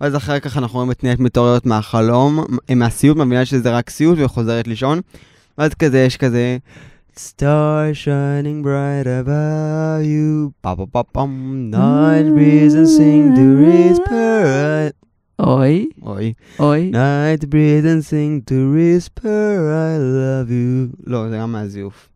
ואז 0.00 0.16
אחר 0.16 0.38
כך 0.38 0.56
אנחנו 0.56 0.76
רואים 0.76 0.90
את 0.90 1.04
נינט 1.04 1.18
מתעוררת 1.18 1.66
מהחלום, 1.66 2.44
אה, 2.70 2.74
מהסיוט, 2.74 3.16
מבינה 3.16 3.44
שזה 3.44 3.76
רק 3.76 3.90
סיוט 3.90 4.18
וחוזרת 4.18 4.68
לישון. 4.68 5.00
ואז 5.58 5.74
כזה, 5.74 5.98
יש 5.98 6.16
כזה... 6.16 6.58
Star 7.18 7.94
shining 7.94 8.62
bright 8.62 9.06
above 9.06 10.04
you, 10.04 10.52
pa 10.60 10.76
pa 10.76 10.84
pa 10.84 11.02
pum, 11.14 11.70
night 11.70 12.28
breeze 12.36 12.74
and 12.74 12.86
sing 12.86 13.34
to 13.34 13.44
whisper. 13.62 14.92
אוי, 15.40 15.88
אוי. 16.02 16.32
אוי. 16.60 16.90
Night 16.92 17.44
breeze 17.44 17.84
and 17.84 18.04
sing 18.04 18.50
to 18.50 18.54
whisper 18.74 19.24
I 19.24 19.96
love 19.98 20.50
you. 20.50 20.96
לא, 21.06 21.28
זה 21.28 21.36
גם 21.36 21.52
מהזיוף. 21.52 22.08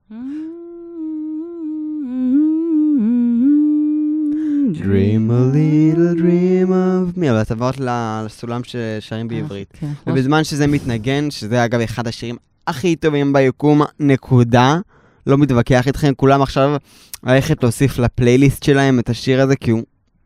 Dream 4.68 5.30
a 5.30 5.42
little 5.54 6.14
dream 6.20 6.70
of 6.70 7.18
me, 7.18 7.30
אבל 7.30 7.42
את 7.42 7.50
עברת 7.50 7.80
לסולם 7.80 8.60
ששרים 8.64 9.28
בעברית. 9.28 9.72
כן, 9.80 9.92
ובזמן 10.06 10.44
שזה 10.44 10.66
מתנגן, 10.66 11.30
שזה 11.30 11.64
אגב 11.64 11.80
אחד 11.80 12.06
השירים 12.06 12.36
הכי 12.66 12.96
טובים 12.96 13.32
ביקום, 13.32 13.82
נקודה. 14.00 14.78
לא 15.26 15.38
מתווכח 15.38 15.86
איתכם, 15.86 16.12
כולם 16.16 16.42
עכשיו 16.42 16.76
ללכת 17.24 17.62
להוסיף 17.62 17.98
לפלייליסט 17.98 18.62
שלהם 18.62 18.98
את 18.98 19.10
השיר 19.10 19.40
הזה, 19.40 19.56
כי 19.56 19.70
הוא 19.70 19.82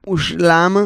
מושלם. 0.06 0.76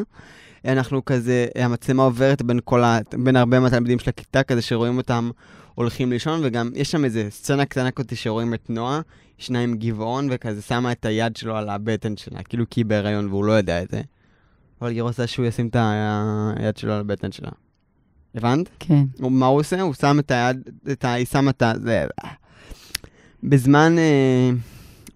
אנחנו 0.65 1.05
כזה, 1.05 1.47
המצלמה 1.55 2.03
עוברת 2.03 2.43
בין 2.43 2.61
כל 2.65 2.85
ה... 2.85 2.99
בין 3.19 3.37
הרבה 3.37 3.61
מהתלמידים 3.61 3.99
של 3.99 4.11
הכיתה, 4.11 4.43
כזה 4.43 4.63
שרואים 4.63 4.97
אותם 4.97 5.31
הולכים 5.79 6.11
לישון, 6.13 6.41
וגם 6.45 6.71
יש 6.75 6.91
שם 6.91 7.05
איזה 7.05 7.27
סצנה 7.31 7.65
קטנה 7.65 7.91
כזאת 7.91 8.17
שרואים 8.17 8.55
את 8.55 8.71
נועה, 8.71 9.01
ישנה 9.39 9.61
עם 9.61 9.77
גבעון, 9.77 10.29
וכזה 10.31 10.63
שמה 10.63 10.93
את 10.93 11.05
היד 11.05 11.37
שלו 11.37 11.57
על 11.57 11.69
הבטן 11.69 12.17
שלה, 12.17 12.43
כאילו 12.43 12.65
כי 12.71 12.81
היא 12.81 12.85
בהיריון 12.87 13.29
והוא 13.29 13.45
לא 13.45 13.53
יודע 13.53 13.83
את 13.83 13.91
זה. 13.91 14.03
אבל 14.81 14.91
היא 14.91 15.03
רוצה 15.03 15.27
שהוא 15.27 15.47
ישים 15.47 15.69
את 15.69 15.77
היד 16.57 16.77
שלו 16.77 16.93
על 16.93 17.01
הבטן 17.01 17.33
שלה. 17.33 17.51
הבנת? 18.35 18.69
כן. 18.79 19.05
הוא- 19.21 19.33
מה 19.33 19.47
הוא 19.47 19.61
עושה? 19.61 19.81
הוא 19.81 19.95
שם 19.95 20.19
את 20.19 20.31
היד, 20.31 20.63
את 20.93 21.05
ה... 21.05 21.13
היא 21.13 21.27
שמה 21.27 21.51
את 21.51 21.63
ה... 21.63 21.73
זה... 21.83 22.05
בזמן... 23.43 23.99
אה, 23.99 24.51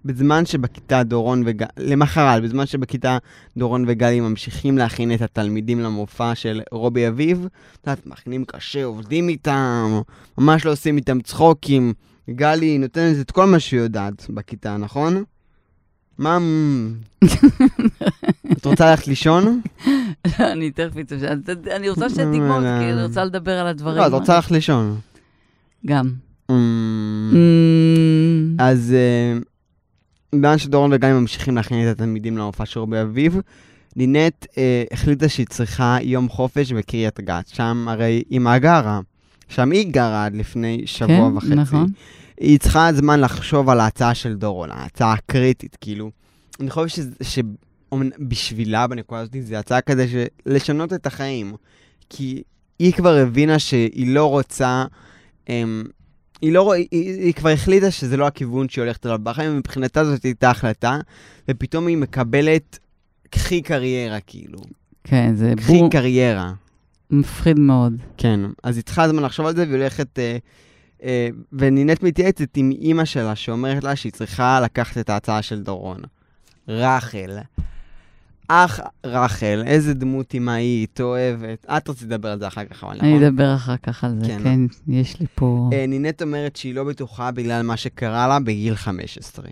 בזמן 0.04 0.46
שבכיתה 0.46 1.02
דורון 1.02 1.42
וגל... 1.46 1.66
למחרת, 1.78 2.42
בזמן 2.42 2.66
שבכיתה 2.66 3.18
דורון 3.56 3.84
וגלי 3.88 4.20
ממשיכים 4.20 4.78
להכין 4.78 5.14
את 5.14 5.22
התלמידים 5.22 5.80
למופע 5.80 6.34
של 6.34 6.60
רובי 6.72 7.08
אביב, 7.08 7.48
את 7.72 7.86
יודעת, 7.86 8.06
מכינים 8.06 8.44
קשה, 8.44 8.84
עובדים 8.84 9.28
איתם, 9.28 10.00
ממש 10.38 10.64
לא 10.64 10.72
עושים 10.72 10.96
איתם 10.96 11.20
צחוקים. 11.20 11.92
גלי 12.30 12.78
נותנת 12.78 13.20
את 13.20 13.30
כל 13.30 13.46
מה 13.46 13.60
שהיא 13.60 13.80
יודעת 13.80 14.26
בכיתה, 14.30 14.76
נכון? 14.76 15.24
מה... 16.18 16.38
את 18.52 18.64
רוצה 18.64 18.90
ללכת 18.90 19.08
לישון? 19.08 19.60
אני 20.52 20.70
תכף 20.70 20.96
אצא. 20.96 21.16
אני 21.76 21.88
רוצה 21.88 22.08
שתגמור, 22.08 22.60
כי 22.60 22.92
אני 22.92 23.02
רוצה 23.04 23.24
לדבר 23.24 23.58
על 23.58 23.66
הדברים. 23.66 23.96
לא, 23.96 24.06
את 24.06 24.12
רוצה 24.12 24.34
ללכת 24.34 24.50
לישון. 24.50 24.98
גם. 25.86 26.12
אמ, 26.50 26.56
אמ, 27.32 28.56
אז 28.58 28.94
בזמן 30.34 30.58
שדורון 30.58 30.92
וגיא 30.92 31.08
ממשיכים 31.08 31.56
להכין 31.56 31.88
את 31.88 31.92
התלמידים 31.92 32.38
למופע 32.38 32.66
של 32.66 32.80
רובי 32.80 33.00
אביב, 33.02 33.40
לינט 33.96 34.46
אה, 34.58 34.84
החליטה 34.92 35.28
שהיא 35.28 35.46
צריכה 35.46 35.96
יום 36.02 36.28
חופש 36.28 36.72
בקריית 36.72 37.20
גת, 37.20 37.48
שם 37.48 37.86
הרי 37.88 38.22
אימא 38.30 38.58
גרה. 38.58 39.00
שם 39.48 39.70
היא 39.70 39.92
גרה 39.92 40.24
עד 40.24 40.36
לפני 40.36 40.82
שבוע 40.86 41.30
כן, 41.30 41.36
וחצי. 41.36 41.54
נכון. 41.54 41.86
היא 42.40 42.58
צריכה 42.58 42.92
זמן 42.92 43.20
לחשוב 43.20 43.68
על 43.68 43.80
ההצעה 43.80 44.14
של 44.14 44.34
דורון, 44.34 44.70
ההצעה 44.70 45.12
הקריטית, 45.12 45.76
כאילו. 45.80 46.10
אני 46.60 46.70
חושב 46.70 47.02
שבשבילה 47.22 48.86
בנקודה 48.86 49.20
הזאת 49.20 49.36
זה 49.40 49.58
הצעה 49.58 49.80
כזה 49.80 50.08
של 50.08 50.24
לשנות 50.46 50.92
את 50.92 51.06
החיים. 51.06 51.54
כי 52.10 52.42
היא 52.78 52.92
כבר 52.92 53.16
הבינה 53.16 53.58
שהיא 53.58 54.14
לא 54.14 54.30
רוצה... 54.30 54.84
אמ, 55.48 55.84
היא, 56.42 56.52
לא, 56.52 56.72
היא, 56.72 56.86
היא, 56.92 57.34
כבר 57.34 57.48
החליטה 57.48 57.90
שזה 57.90 58.16
לא 58.16 58.26
הכיוון 58.26 58.68
שהיא 58.68 58.82
הולכת 58.82 59.06
אליו 59.06 59.18
בחיים, 59.22 59.52
ומבחינתה 59.52 60.04
זאת 60.04 60.22
הייתה 60.22 60.50
החלטה, 60.50 60.98
ופתאום 61.48 61.86
היא 61.86 61.96
מקבלת 61.96 62.78
קחי 63.30 63.62
קריירה, 63.62 64.20
כאילו. 64.20 64.58
כן, 65.04 65.34
זה 65.34 65.52
קחי 65.56 65.78
בור 65.78 65.90
קריירה. 65.90 66.52
מפחיד 67.10 67.58
מאוד. 67.58 67.92
כן, 68.16 68.40
אז 68.62 68.76
היא 68.76 68.84
צריכה 68.84 69.08
זמן 69.08 69.22
לחשוב 69.22 69.46
על 69.46 69.56
זה, 69.56 69.62
והיא 69.62 69.74
הולכת... 69.74 70.18
אה, 70.18 70.36
אה, 71.02 71.28
ונינט 71.52 72.02
מתייעצת 72.02 72.56
עם 72.56 72.70
אימא 72.70 73.04
שלה, 73.04 73.36
שאומרת 73.36 73.84
לה 73.84 73.96
שהיא 73.96 74.12
צריכה 74.12 74.60
לקחת 74.60 74.98
את 74.98 75.10
ההצעה 75.10 75.42
של 75.42 75.62
דורון. 75.62 76.00
רחל. 76.68 77.38
אח 78.54 78.80
רחל, 79.06 79.62
איזה 79.66 79.94
דמות 79.94 80.34
אמהית, 80.34 81.00
אוהבת. 81.00 81.66
את 81.76 81.88
רצית 81.88 82.02
לדבר 82.02 82.28
על 82.28 82.38
זה 82.38 82.46
אחר 82.46 82.64
כך, 82.64 82.84
אבל 82.84 82.96
נכון? 82.96 83.08
אני 83.08 83.28
אדבר 83.28 83.54
אחר 83.54 83.76
כך 83.76 84.04
על 84.04 84.18
זה, 84.20 84.26
כן. 84.26 84.42
כן, 84.44 84.60
יש 84.88 85.20
לי 85.20 85.26
פה... 85.34 85.70
אה, 85.72 85.86
נינט 85.86 86.22
אומרת 86.22 86.56
שהיא 86.56 86.74
לא 86.74 86.84
בטוחה 86.84 87.30
בגלל 87.30 87.62
מה 87.62 87.76
שקרה 87.76 88.28
לה 88.28 88.38
בגיל 88.40 88.74
15. 88.74 89.44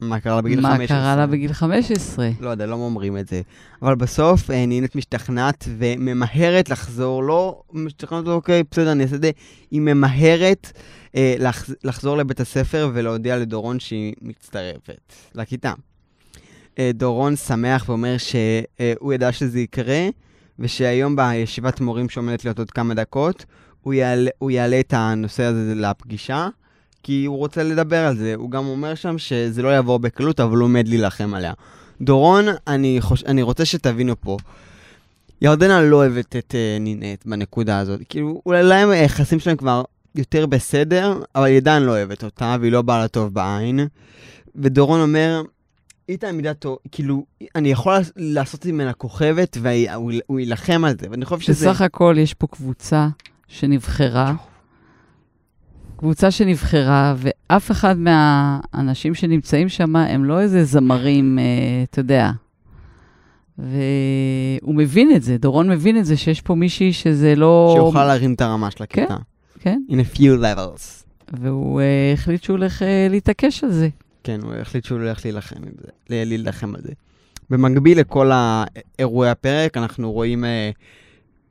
מה 0.00 0.20
קרה 0.20 0.36
לה 0.36 0.42
בגיל 0.42 0.62
15? 0.62 0.78
מה 0.78 0.86
קרה 0.86 1.16
לה 1.16 1.26
בגיל 1.26 1.52
15? 1.52 2.30
לא 2.40 2.50
יודע, 2.50 2.66
לא 2.66 2.74
אומרים 2.74 3.18
את 3.18 3.28
זה. 3.28 3.42
אבל 3.82 3.94
בסוף 3.94 4.50
אה, 4.50 4.66
נינט 4.66 4.94
משתכנעת 4.94 5.68
וממהרת 5.78 6.70
לחזור, 6.70 7.22
לא 7.22 7.62
משתכנעת, 7.72 8.26
אוקיי, 8.26 8.62
בסדר, 8.70 8.92
אני 8.92 9.02
אעשה 9.02 9.16
את 9.16 9.22
זה. 9.22 9.30
היא 9.70 9.80
ממהרת 9.80 10.72
אה, 11.16 11.34
לחז, 11.38 11.74
לחזור 11.84 12.16
לבית 12.16 12.40
הספר 12.40 12.90
ולהודיע 12.94 13.36
לדורון 13.36 13.80
שהיא 13.80 14.14
מצטרפת 14.22 15.12
לכיתה. 15.34 15.72
אה, 16.78 16.90
דורון 16.94 17.36
שמח 17.36 17.88
ואומר 17.88 18.16
שהוא 18.18 19.12
ידע 19.12 19.32
שזה 19.32 19.60
יקרה, 19.60 20.08
ושהיום 20.58 21.16
בישיבת 21.16 21.80
מורים 21.80 22.08
שעומדת 22.08 22.44
להיות 22.44 22.58
עוד 22.58 22.70
כמה 22.70 22.94
דקות, 22.94 23.44
הוא 23.82 23.94
יעלה, 23.94 24.30
הוא 24.38 24.50
יעלה 24.50 24.80
את 24.80 24.94
הנושא 24.96 25.42
הזה 25.42 25.74
לפגישה, 25.74 26.48
כי 27.02 27.24
הוא 27.24 27.36
רוצה 27.36 27.62
לדבר 27.62 28.06
על 28.06 28.16
זה. 28.16 28.34
הוא 28.34 28.50
גם 28.50 28.66
אומר 28.66 28.94
שם 28.94 29.18
שזה 29.18 29.62
לא 29.62 29.68
יעבור 29.68 29.98
בקלות, 29.98 30.40
אבל 30.40 30.56
הוא 30.56 30.64
עומד 30.64 30.88
להילחם 30.88 31.34
עליה. 31.34 31.52
דורון, 32.00 32.44
אני, 32.66 32.96
חוש... 33.00 33.24
אני 33.24 33.42
רוצה 33.42 33.64
שתבינו 33.64 34.20
פה. 34.20 34.36
ירדנה 35.42 35.82
לא 35.82 35.96
אוהבת 35.96 36.36
את 36.36 36.54
uh, 36.54 36.82
נינט 36.82 37.26
בנקודה 37.26 37.78
הזאת. 37.78 38.00
כאילו, 38.08 38.42
אולי 38.46 38.62
להם 38.62 38.90
היחסים 38.90 39.40
שלהם 39.40 39.56
כבר 39.56 39.82
יותר 40.14 40.46
בסדר, 40.46 41.22
אבל 41.34 41.44
היא 41.44 41.56
עדיין 41.56 41.82
לא 41.82 41.90
אוהבת 41.90 42.24
אותה, 42.24 42.56
והיא 42.60 42.72
לא 42.72 42.82
באה 42.82 42.98
לה 42.98 43.08
טוב 43.08 43.34
בעין. 43.34 43.80
ודורון 44.56 45.00
אומר, 45.00 45.42
היא 46.08 46.16
תלמידה 46.18 46.54
טוב, 46.54 46.78
כאילו, 46.92 47.24
אני 47.54 47.68
יכול 47.70 47.92
לעש- 47.92 48.10
לעשות 48.16 48.66
ממנה 48.66 48.92
כוכבת, 48.92 49.56
והוא 49.60 50.12
הוא 50.26 50.40
יילחם 50.40 50.84
על 50.84 50.94
זה, 51.00 51.06
ואני 51.10 51.24
חושב 51.24 51.40
שזה... 51.40 51.70
בסך 51.70 51.80
הכל 51.80 52.16
יש 52.18 52.34
פה 52.34 52.46
קבוצה 52.46 53.08
שנבחרה, 53.48 54.34
קבוצה 55.96 56.30
שנבחרה, 56.30 57.14
ואף 57.18 57.70
אחד 57.70 57.96
מהאנשים 57.98 59.14
שנמצאים 59.14 59.68
שם 59.68 59.96
הם 59.96 60.24
לא 60.24 60.40
איזה 60.40 60.64
זמרים, 60.64 61.38
אה, 61.38 61.44
אתה 61.90 62.00
יודע. 62.00 62.30
והוא 63.58 64.74
מבין 64.74 65.16
את 65.16 65.22
זה, 65.22 65.36
דורון 65.38 65.68
מבין 65.70 65.98
את 65.98 66.04
זה, 66.04 66.16
שיש 66.16 66.40
פה 66.40 66.54
מישהי 66.54 66.92
שזה 66.92 67.34
לא... 67.36 67.72
שיוכל 67.76 68.04
להרים 68.04 68.34
את 68.34 68.40
הרמה 68.40 68.70
של 68.70 68.82
הכיתה. 68.82 69.16
כן, 69.60 69.80
In 69.90 69.94
a 69.94 70.16
few 70.16 70.20
levels. 70.42 71.04
והוא 71.40 71.80
אה, 71.80 72.10
החליט 72.14 72.42
שהוא 72.42 72.56
הולך 72.56 72.82
אה, 72.82 73.06
להתעקש 73.10 73.64
על 73.64 73.72
זה. 73.72 73.88
כן, 74.26 74.40
הוא 74.42 74.54
החליט 74.54 74.84
שהוא 74.84 74.98
הולך 74.98 75.20
להילחם 75.24 75.56
עם 75.56 75.72
זה, 75.80 75.88
להילחם 76.24 76.74
על 76.74 76.80
זה. 76.82 76.92
במקביל 77.50 78.00
לכל 78.00 78.30
האירועי 78.34 79.30
הפרק, 79.30 79.76
אנחנו 79.76 80.12
רואים 80.12 80.44
אה, 80.44 80.70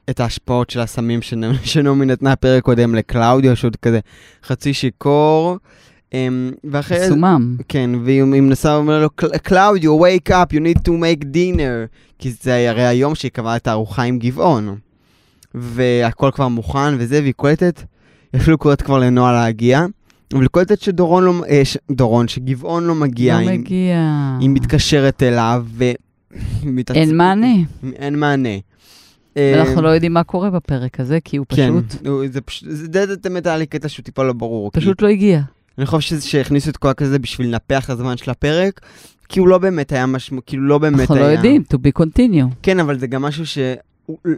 את 0.09 0.19
ההשפעות 0.19 0.69
של 0.69 0.79
הסמים 0.79 1.19
שנ- 1.21 1.57
שנעמי 1.71 2.05
נתנה 2.05 2.35
פרק 2.35 2.63
קודם 2.63 2.95
לקלאודיו, 2.95 3.55
שהוא 3.55 3.71
כזה 3.81 3.99
חצי 4.43 4.73
שיכור. 4.73 5.57
אה, 6.13 6.27
ואחרי 6.63 6.99
זה, 6.99 7.07
סומם. 7.07 7.57
כן, 7.67 7.89
והיא 8.03 8.23
היא 8.23 8.41
מנסה, 8.41 8.75
אומר 8.75 9.01
לו, 9.01 9.09
קלאודיו, 9.43 9.99
wake 10.05 10.29
up, 10.29 10.53
you 10.53 10.59
need 10.59 10.79
to 10.79 10.89
make 10.91 11.23
dinner. 11.23 11.97
כי 12.19 12.31
זה 12.41 12.69
הרי 12.69 12.85
היום 12.85 13.15
שהיא 13.15 13.31
קבעה 13.31 13.55
את 13.55 13.67
הארוחה 13.67 14.03
עם 14.03 14.19
גבעון. 14.19 14.77
והכל 15.53 16.29
כבר 16.33 16.47
מוכן 16.47 16.95
וזה, 16.97 17.19
והיא 17.21 17.33
קולטת, 17.33 17.83
היא 18.33 18.41
אפילו 18.41 18.57
קוראת 18.57 18.81
כבר 18.81 18.99
לנועה 18.99 19.33
להגיע. 19.33 19.85
אבל 20.33 20.47
קולטת 20.47 20.71
את 20.71 20.81
שדורון 20.81 21.23
לא, 21.23 21.33
אה, 21.49 21.65
ש, 21.65 21.77
דורון, 21.91 22.27
שגבעון 22.27 22.83
לא 22.83 22.95
מגיע, 22.95 23.33
לא 23.41 23.49
היא, 23.49 23.59
מגיע. 23.59 23.97
היא 24.39 24.49
מתקשרת 24.49 25.23
אליו, 25.23 25.65
ו... 25.67 25.83
מתעצ- 26.63 26.93
אין 26.95 27.17
מענה. 27.17 27.55
אין 27.95 28.19
מענה. 28.19 28.49
ואנחנו 29.35 29.75
אה, 29.77 29.81
לא 29.81 29.89
יודעים 29.89 30.13
מה 30.13 30.23
קורה 30.23 30.49
בפרק 30.49 30.99
הזה, 30.99 31.19
כי 31.23 31.37
הוא 31.37 31.45
כן, 31.49 31.71
פשוט, 31.87 32.07
הוא- 32.07 32.23
זה 32.31 32.41
פשוט, 32.41 32.69
זה 32.71 32.87
די 32.87 32.99
באמת 33.23 33.47
היה 33.47 33.57
לי 33.57 33.65
קטע 33.65 33.89
שהוא 33.89 34.03
טיפה 34.03 34.23
לא 34.23 34.33
ברור. 34.33 34.71
כי 34.71 34.79
פשוט 34.79 35.01
לא 35.01 35.07
הגיע. 35.07 35.41
אני 35.77 35.85
חושב 35.85 36.19
שהכניסו 36.19 36.69
את 36.69 36.77
כל 36.77 36.89
הכזה 36.89 37.19
בשביל 37.19 37.47
לנפח 37.47 37.85
את 37.85 37.89
הזמן 37.89 38.17
של 38.17 38.31
הפרק, 38.31 38.81
כי 39.29 39.39
הוא 39.39 39.47
לא 39.47 39.57
באמת 39.57 39.91
היה 39.91 40.05
משמעות, 40.05 40.43
כאילו 40.47 40.63
לא 40.67 40.77
באמת 40.77 40.95
היה... 40.99 41.03
אנחנו 41.09 41.15
לא 41.15 41.25
יודעים, 41.25 41.63
to 41.73 41.77
be 41.77 42.01
continue. 42.01 42.55
כן, 42.63 42.79
אבל 42.79 42.99
זה 42.99 43.07
גם 43.07 43.21
משהו 43.21 43.45
ש... 43.45 43.57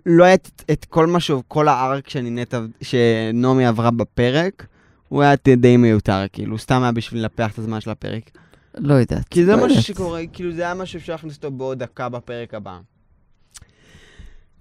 לא 0.05 0.23
היה 0.23 0.33
את, 0.33 0.49
את 0.71 0.85
כל 0.89 1.07
משהו, 1.07 1.41
כל 1.47 1.67
הארק 1.67 2.09
שנינת, 2.09 2.53
שנעמי 2.81 3.65
עברה 3.65 3.91
בפרק, 3.91 4.65
הוא 5.09 5.21
היה 5.21 5.35
די 5.57 5.77
מיותר, 5.77 6.25
כאילו, 6.33 6.57
סתם 6.57 6.83
היה 6.83 6.91
בשביל 6.91 7.21
לנפח 7.21 7.53
את 7.53 7.59
הזמן 7.59 7.81
של 7.81 7.89
הפרק. 7.89 8.29
לא 8.77 8.93
יודעת. 8.93 9.27
כי 9.27 9.45
זה 9.45 9.55
לא 9.55 9.65
משהו. 9.65 9.81
שקורה, 9.81 10.21
כאילו 10.33 10.51
זה 10.51 10.61
היה 10.61 10.73
משהו 10.73 10.99
שאפשר 10.99 11.13
להכניס 11.13 11.35
אותו 11.35 11.51
בעוד 11.51 11.79
דקה 11.79 12.09
בפרק 12.09 12.53
הבא. 12.53 12.79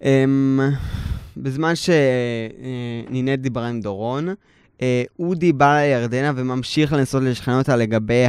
Um, 0.01 0.05
בזמן 1.37 1.73
שנינת 1.77 3.41
דיברה 3.41 3.69
עם 3.69 3.81
דורון, 3.81 4.29
אה, 4.83 5.03
אודי 5.19 5.53
בא 5.53 5.81
לירדנה 5.81 6.33
וממשיך 6.37 6.93
לנסות 6.93 7.23
לשכנע 7.23 7.59
אותה 7.59 7.77
לגבי 7.77 8.25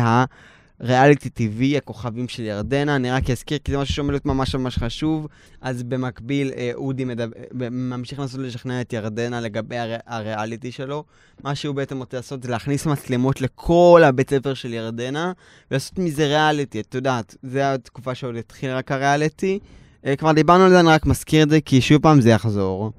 הריאליטי 0.80 1.30
TV, 1.38 1.78
הכוכבים 1.78 2.28
של 2.28 2.44
ירדנה. 2.44 2.96
אני 2.96 3.12
רק 3.12 3.30
אזכיר, 3.30 3.58
כי 3.64 3.72
זה 3.72 3.78
משהו 3.78 3.94
שעומד 3.96 4.12
להיות 4.12 4.26
ממש 4.26 4.56
ממש 4.56 4.78
חשוב. 4.78 5.28
אז 5.62 5.84
במקביל, 5.84 6.52
אה, 6.58 6.72
אודי 6.74 7.06
מדבר, 7.06 7.38
ממשיך 7.72 8.20
לנסות 8.20 8.40
לשכנע 8.40 8.82
את 8.82 8.94
ירדנה 8.94 9.42
לגבי 9.42 9.78
הר, 9.78 9.96
הריאליטי 10.08 10.72
שלו. 10.72 11.04
מה 11.44 11.56
שהוא 11.56 11.76
בעצם 11.76 11.98
רוצה 11.98 12.18
לעשות 12.18 12.44
זה 12.44 12.52
להכניס 12.52 12.86
מצלמות 12.86 13.42
לכל 13.42 14.02
הבית 14.06 14.30
ספר 14.30 14.54
של 14.54 14.74
ירדנה, 14.74 15.32
ולעשות 15.72 16.00
מזה 16.00 16.26
ריאליטי, 16.28 16.80
את 16.80 16.96
יודעת, 16.96 17.36
זו 17.44 17.60
התקופה 17.60 18.16
שעוד 18.16 18.36
התחיל 18.36 18.72
רק 18.72 18.92
הריאליטי. 18.92 19.60
אה, 20.06 20.16
כבר 20.16 20.32
דיברנו 20.32 20.64
על 20.64 20.70
זה, 20.70 20.80
אני 20.80 20.90
רק 20.90 21.06
מזכיר 21.06 21.44
את 21.44 21.50
זה, 21.50 21.62
כי 21.62 21.82
שוב 21.82 22.02
פעם 22.02 22.22
זה 22.22 22.30
יחזור. 22.30 22.92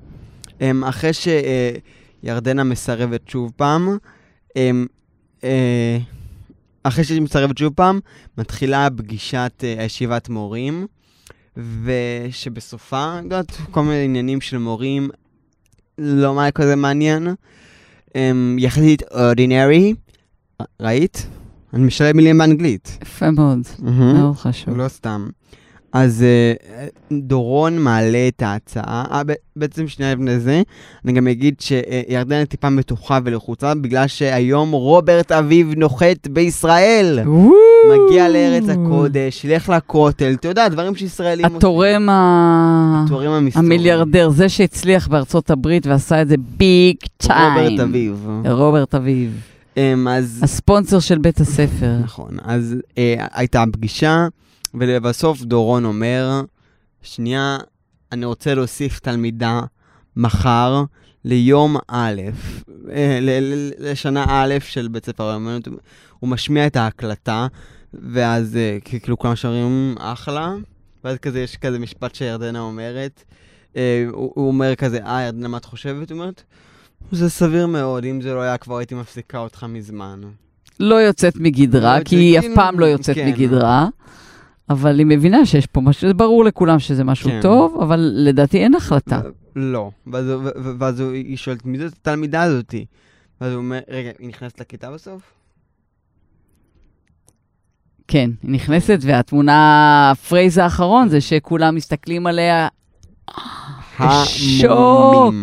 אמ, 0.60 0.84
אחרי 0.84 1.10
שירדנה 2.22 2.64
מסרבת 2.64 3.28
שוב 3.28 3.52
פעם, 3.56 3.98
אמ, 4.56 4.86
אה, 5.44 5.98
אחרי 6.82 7.04
שהיא 7.04 7.22
מסרבת 7.22 7.58
שוב 7.58 7.72
פעם, 7.74 8.00
מתחילה 8.38 8.88
פגישת 8.96 9.64
אה, 9.64 9.84
ישיבת 9.84 10.28
מורים, 10.28 10.86
ושבסופה, 11.56 13.18
יודעת, 13.22 13.58
כל 13.70 13.82
מיני 13.82 14.04
עניינים 14.04 14.40
של 14.40 14.58
מורים, 14.58 15.10
לא 15.98 16.34
מה 16.34 16.50
כזה 16.50 16.76
מעניין. 16.76 17.28
אמ, 18.14 18.56
יחסית 18.58 19.02
אורדינרי, 19.02 19.94
ראית? 20.80 21.26
אני 21.74 21.82
משלם 21.86 22.16
מילים 22.16 22.38
באנגלית. 22.38 22.98
יפה 23.02 23.30
מאוד. 23.30 23.58
מאוד 23.82 24.36
חשוב. 24.36 24.76
לא 24.76 24.88
סתם. 24.88 25.28
אז 25.92 26.22
אה, 26.22 26.86
דורון 27.12 27.78
מעלה 27.78 28.28
את 28.28 28.42
ההצעה, 28.42 29.04
אה, 29.10 29.22
ב- 29.26 29.32
בעצם 29.56 29.88
שנייה 29.88 30.14
לפני 30.14 30.40
זה, 30.40 30.62
אני 31.04 31.12
גם 31.12 31.26
אגיד 31.28 31.54
שירדנה 31.60 32.44
טיפה 32.46 32.70
מתוחה 32.70 33.18
ולחוצה, 33.24 33.74
בגלל 33.74 34.06
שהיום 34.06 34.70
רוברט 34.72 35.32
אביב 35.32 35.72
נוחת 35.76 36.26
בישראל. 36.30 37.18
מגיע 37.92 38.28
לארץ 38.28 38.64
הקודש, 38.68 39.44
ילך 39.44 39.68
לכותל, 39.68 40.34
אתה 40.40 40.48
יודע, 40.48 40.68
דברים 40.68 40.94
שישראלים 40.96 41.44
התורם 41.46 42.08
ה- 42.08 43.04
התורם 43.06 43.30
המסתורי. 43.32 43.66
המיליארדר, 43.66 44.28
זה 44.30 44.48
שהצליח 44.48 45.08
בארצות 45.08 45.50
הברית 45.50 45.86
ועשה 45.86 46.22
את 46.22 46.28
זה 46.28 46.34
ביג 46.58 46.96
טיים. 47.16 47.54
רוברט 47.58 47.80
אביב. 47.80 48.28
רוברט 48.50 48.94
אביב. 48.94 49.40
אמ, 49.76 50.08
אז... 50.08 50.40
הספונסר 50.42 50.98
של 51.00 51.18
בית 51.18 51.40
הספר. 51.40 51.92
נכון, 52.04 52.30
אז 52.44 52.76
אה, 52.98 53.26
הייתה 53.34 53.64
פגישה, 53.72 54.26
ולבסוף 54.74 55.42
דורון 55.42 55.84
אומר, 55.84 56.42
שנייה, 57.02 57.58
אני 58.12 58.24
רוצה 58.24 58.54
להוסיף 58.54 58.98
תלמידה 58.98 59.60
מחר 60.16 60.84
ליום 61.24 61.76
א', 61.88 62.20
אה, 62.90 63.18
לשנה 63.78 64.24
א' 64.28 64.54
של 64.60 64.88
בית 64.88 65.06
ספר 65.06 65.24
האמנות, 65.24 65.68
הוא 66.18 66.30
משמיע 66.30 66.66
את 66.66 66.76
ההקלטה, 66.76 67.46
ואז 67.94 68.56
אה, 68.56 68.78
כאילו 68.84 69.18
כולם 69.18 69.36
שרים 69.36 69.94
אחלה, 69.98 70.54
ואז 71.04 71.18
כזה 71.18 71.40
יש 71.40 71.56
כזה 71.56 71.78
משפט 71.78 72.14
שירדנה 72.14 72.60
אומרת, 72.60 73.24
אה, 73.76 74.04
הוא, 74.12 74.32
הוא 74.34 74.48
אומר 74.48 74.74
כזה, 74.74 74.98
אה, 75.04 75.22
ירדנה, 75.22 75.48
מה 75.48 75.56
את 75.56 75.64
חושבת? 75.64 76.08
היא 76.08 76.18
אומרת, 76.18 76.42
זה 77.12 77.30
סביר 77.30 77.66
מאוד, 77.66 78.04
אם 78.04 78.20
זה 78.20 78.34
לא 78.34 78.40
היה 78.40 78.56
כבר 78.56 78.78
הייתי 78.78 78.94
מפסיקה 78.94 79.38
אותך 79.38 79.66
מזמן. 79.68 80.20
לא 80.80 80.94
יוצאת 80.94 81.36
מגדרה, 81.36 81.98
לא 81.98 82.04
כי 82.04 82.16
היא 82.16 82.38
אף 82.38 82.44
פעם 82.54 82.80
לא 82.80 82.86
יוצאת 82.86 83.14
כן. 83.14 83.28
מגדרה. 83.28 83.88
אבל 84.70 84.98
היא 84.98 85.06
מבינה 85.06 85.46
שיש 85.46 85.66
פה 85.66 85.80
משהו, 85.80 86.08
זה 86.08 86.14
ברור 86.14 86.44
לכולם 86.44 86.78
שזה 86.78 87.04
משהו 87.04 87.30
כן. 87.30 87.40
טוב, 87.42 87.78
אבל 87.82 88.12
לדעתי 88.14 88.58
אין 88.58 88.74
החלטה. 88.74 89.20
לא. 89.56 89.90
ואז, 90.06 90.26
ואז 90.78 91.00
היא 91.00 91.36
שואלת, 91.36 91.64
מי 91.66 91.78
זאת 91.78 91.92
התלמידה 91.92 92.42
הזאתי? 92.42 92.84
ואז 93.40 93.52
הוא 93.52 93.58
אומר, 93.58 93.78
רגע, 93.88 94.10
היא 94.18 94.28
נכנסת 94.28 94.60
לכיתה 94.60 94.90
בסוף? 94.90 95.22
כן, 98.08 98.30
היא 98.42 98.50
נכנסת, 98.50 98.98
והתמונה, 99.02 100.10
הפרייז 100.10 100.58
האחרון 100.58 101.08
זה 101.08 101.20
שכולם 101.20 101.74
מסתכלים 101.74 102.26
עליה, 102.26 102.68
שוק. 104.24 105.34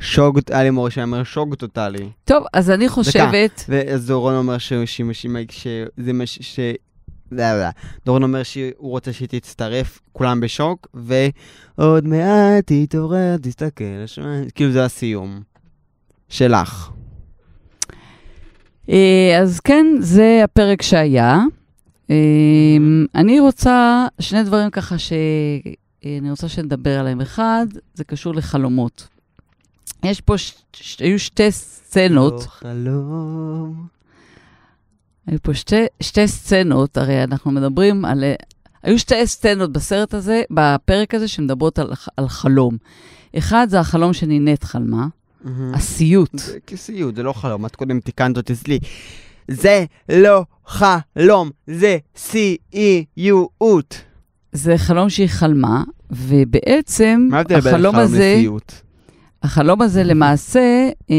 שוק, 0.00 0.36
היה 0.50 0.62
לי 0.62 0.70
מורה 0.70 0.90
שאומר 0.90 1.24
שוק 1.24 1.54
טוטאלי. 1.54 2.08
טוב, 2.24 2.44
אז 2.52 2.70
אני 2.70 2.88
חושבת, 2.88 3.64
ואז 3.68 4.06
דורון 4.06 4.34
אומר 4.34 4.58
ש- 4.58 4.72
שהיא 4.72 5.06
משימה, 5.06 5.38
שזה 5.50 6.12
מש... 6.12 6.60
דורון 8.06 8.22
אומר 8.22 8.42
שהוא 8.42 8.90
רוצה 8.90 9.12
שהיא 9.12 9.28
תצטרף, 9.28 10.00
כולם 10.12 10.40
בשוק, 10.40 10.86
ועוד 10.94 12.06
מעט 12.06 12.64
תתעורר, 12.66 13.36
תסתכל, 13.42 14.04
כאילו 14.54 14.72
זה 14.72 14.84
הסיום. 14.84 15.40
שלך. 16.28 16.90
אה, 18.88 19.38
אז 19.40 19.60
כן, 19.60 19.86
זה 20.00 20.40
הפרק 20.44 20.82
שהיה. 20.82 21.40
אה, 22.10 22.16
אני 23.14 23.40
רוצה 23.40 24.06
שני 24.20 24.42
דברים 24.42 24.70
ככה 24.70 24.98
שאני 24.98 26.30
רוצה 26.30 26.48
שנדבר 26.48 26.98
עליהם. 26.98 27.20
אחד, 27.20 27.66
זה 27.94 28.04
קשור 28.04 28.34
לחלומות. 28.34 29.08
יש 30.02 30.20
פה. 30.20 30.38
ש... 30.38 30.54
היו 30.98 31.18
שתי 31.18 31.52
סצנות, 31.52 32.32
לא 32.32 32.46
חלום. 32.48 33.97
היו 35.28 35.38
פה 35.42 35.54
שתי, 35.54 35.86
שתי 36.00 36.28
סצנות, 36.28 36.96
הרי 36.96 37.24
אנחנו 37.24 37.50
מדברים 37.50 38.04
על... 38.04 38.24
היו 38.82 38.98
שתי 38.98 39.26
סצנות 39.26 39.72
בסרט 39.72 40.14
הזה, 40.14 40.42
בפרק 40.50 41.14
הזה, 41.14 41.28
שמדברות 41.28 41.78
על, 41.78 41.92
על 42.16 42.28
חלום. 42.28 42.76
אחד 43.38 43.66
זה 43.70 43.80
החלום 43.80 44.12
שנינת 44.12 44.64
חלמה, 44.64 45.06
מהמם. 45.44 45.74
הסיוט. 45.74 46.38
זה 46.38 46.58
כסיוט, 46.66 47.16
זה 47.16 47.22
לא 47.22 47.32
חלום, 47.32 47.66
את 47.66 47.76
קודם 47.76 48.00
תיקנת 48.00 48.36
אותי 48.36 48.52
אצלי. 48.52 48.78
זה 49.48 49.84
לא 50.08 50.44
חלום, 50.66 51.50
זה 51.66 51.96
סיוט. 52.16 53.94
זה 54.52 54.78
חלום 54.78 55.10
שהיא 55.10 55.28
חלמה, 55.28 55.84
ובעצם 56.10 57.28
מה 57.30 57.36
ההבדל 57.36 57.60
בין 57.60 57.74
החלום 57.74 57.92
חלום 57.92 58.04
הזה, 58.04 58.34
לסיוט? 58.36 58.72
החלום 59.42 59.82
הזה 59.82 60.04
למעשה 60.04 60.88
אה, 61.10 61.16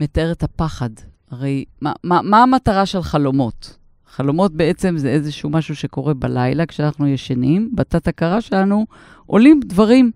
מתאר 0.00 0.32
את 0.32 0.42
הפחד. 0.42 0.90
הרי 1.34 1.64
מה, 1.80 1.92
מה, 2.04 2.22
מה 2.22 2.42
המטרה 2.42 2.86
של 2.86 3.02
חלומות? 3.02 3.76
חלומות 4.06 4.52
בעצם 4.52 4.98
זה 4.98 5.08
איזשהו 5.08 5.50
משהו 5.50 5.76
שקורה 5.76 6.14
בלילה 6.14 6.66
כשאנחנו 6.66 7.06
ישנים, 7.06 7.70
בתת-הכרה 7.74 8.40
שלנו 8.40 8.86
עולים 9.26 9.60
דברים. 9.64 10.10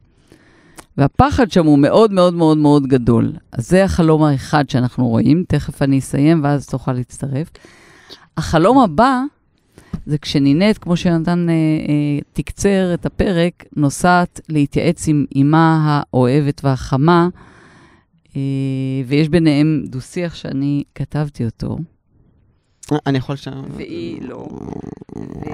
והפחד 0.98 1.50
שם 1.50 1.66
הוא 1.66 1.78
מאוד 1.78 2.12
מאוד 2.12 2.34
מאוד 2.34 2.58
מאוד 2.58 2.86
גדול. 2.86 3.32
אז 3.52 3.68
זה 3.68 3.84
החלום 3.84 4.22
האחד 4.22 4.70
שאנחנו 4.70 5.08
רואים, 5.08 5.44
תכף 5.48 5.82
אני 5.82 5.98
אסיים 5.98 6.44
ואז 6.44 6.66
תוכל 6.66 6.92
להצטרף. 6.92 7.50
החלום 8.36 8.78
הבא 8.78 9.22
זה 10.06 10.18
כשנינת, 10.18 10.78
כמו 10.78 10.96
שיונתן 10.96 11.46
אה, 11.48 11.54
אה, 11.54 12.20
תקצר 12.32 12.94
את 12.94 13.06
הפרק, 13.06 13.64
נוסעת 13.76 14.40
להתייעץ 14.48 15.08
עם 15.08 15.24
אמה 15.36 16.02
האוהבת 16.10 16.60
והחמה, 16.64 17.28
אה, 18.36 18.40
ויש 19.08 19.28
ביניהם 19.28 19.82
דו-שיח 19.86 20.34
שאני 20.34 20.84
כתבתי 20.94 21.44
אותו, 21.44 21.78
אני 23.06 23.18
יכול 23.18 23.36
ש... 23.36 23.48
והיא 23.76 24.22
לא. 24.22 24.48
ו... 25.16 25.48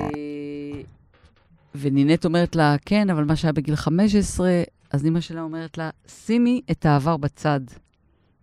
ונינת 1.75 2.25
אומרת 2.25 2.57
לה, 2.57 2.77
כן, 2.87 3.11
אבל 3.11 3.25
מה 3.25 3.37
שהיה 3.37 3.53
בגיל 3.53 3.77
15, 3.77 4.63
אז 4.91 5.05
אימא 5.05 5.21
שלה 5.21 5.43
אומרת 5.43 5.79
לה, 5.79 5.91
שימי 6.07 6.61
את 6.71 6.87
העבר 6.87 7.17
בצד. 7.17 7.61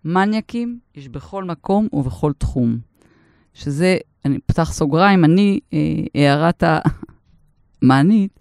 מניאקים 0.05 0.79
יש 0.95 1.07
בכל 1.07 1.43
מקום 1.43 1.87
ובכל 1.93 2.33
תחום. 2.37 2.77
שזה, 3.53 3.97
אני 4.25 4.39
פתח 4.45 4.71
סוגריים, 4.73 5.25
אני, 5.25 5.59
אה, 5.73 5.79
הערת 6.15 6.63
המענית, 7.81 8.39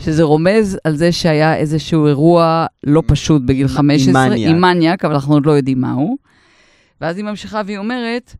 שזה 0.00 0.22
רומז 0.22 0.78
על 0.84 0.96
זה 0.96 1.12
שהיה 1.12 1.56
איזשהו 1.56 2.06
אירוע 2.06 2.66
לא 2.84 3.02
פשוט 3.06 3.42
בגיל 3.42 3.66
עם- 3.66 3.74
15, 3.74 4.22
עם 4.24 4.30
מניאק. 4.30 4.50
עם 4.50 4.60
מניאק, 4.60 5.04
אבל 5.04 5.14
אנחנו 5.14 5.34
עוד 5.34 5.46
לא 5.46 5.52
יודעים 5.52 5.80
מהו. 5.80 6.16
ואז 7.00 7.16
היא 7.16 7.24
ממשיכה 7.24 7.62
והיא 7.66 7.78
אומרת, 7.78 8.34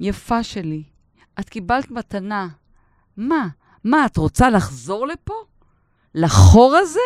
יפה 0.00 0.42
שלי, 0.42 0.82
את 1.40 1.48
קיבלת 1.48 1.90
מתנה. 1.90 2.48
מה? 3.16 3.48
מה, 3.84 4.06
את 4.06 4.16
רוצה 4.16 4.50
לחזור 4.50 5.06
לפה? 5.06 5.34
לחור 6.14 6.76
הזה? 6.76 7.00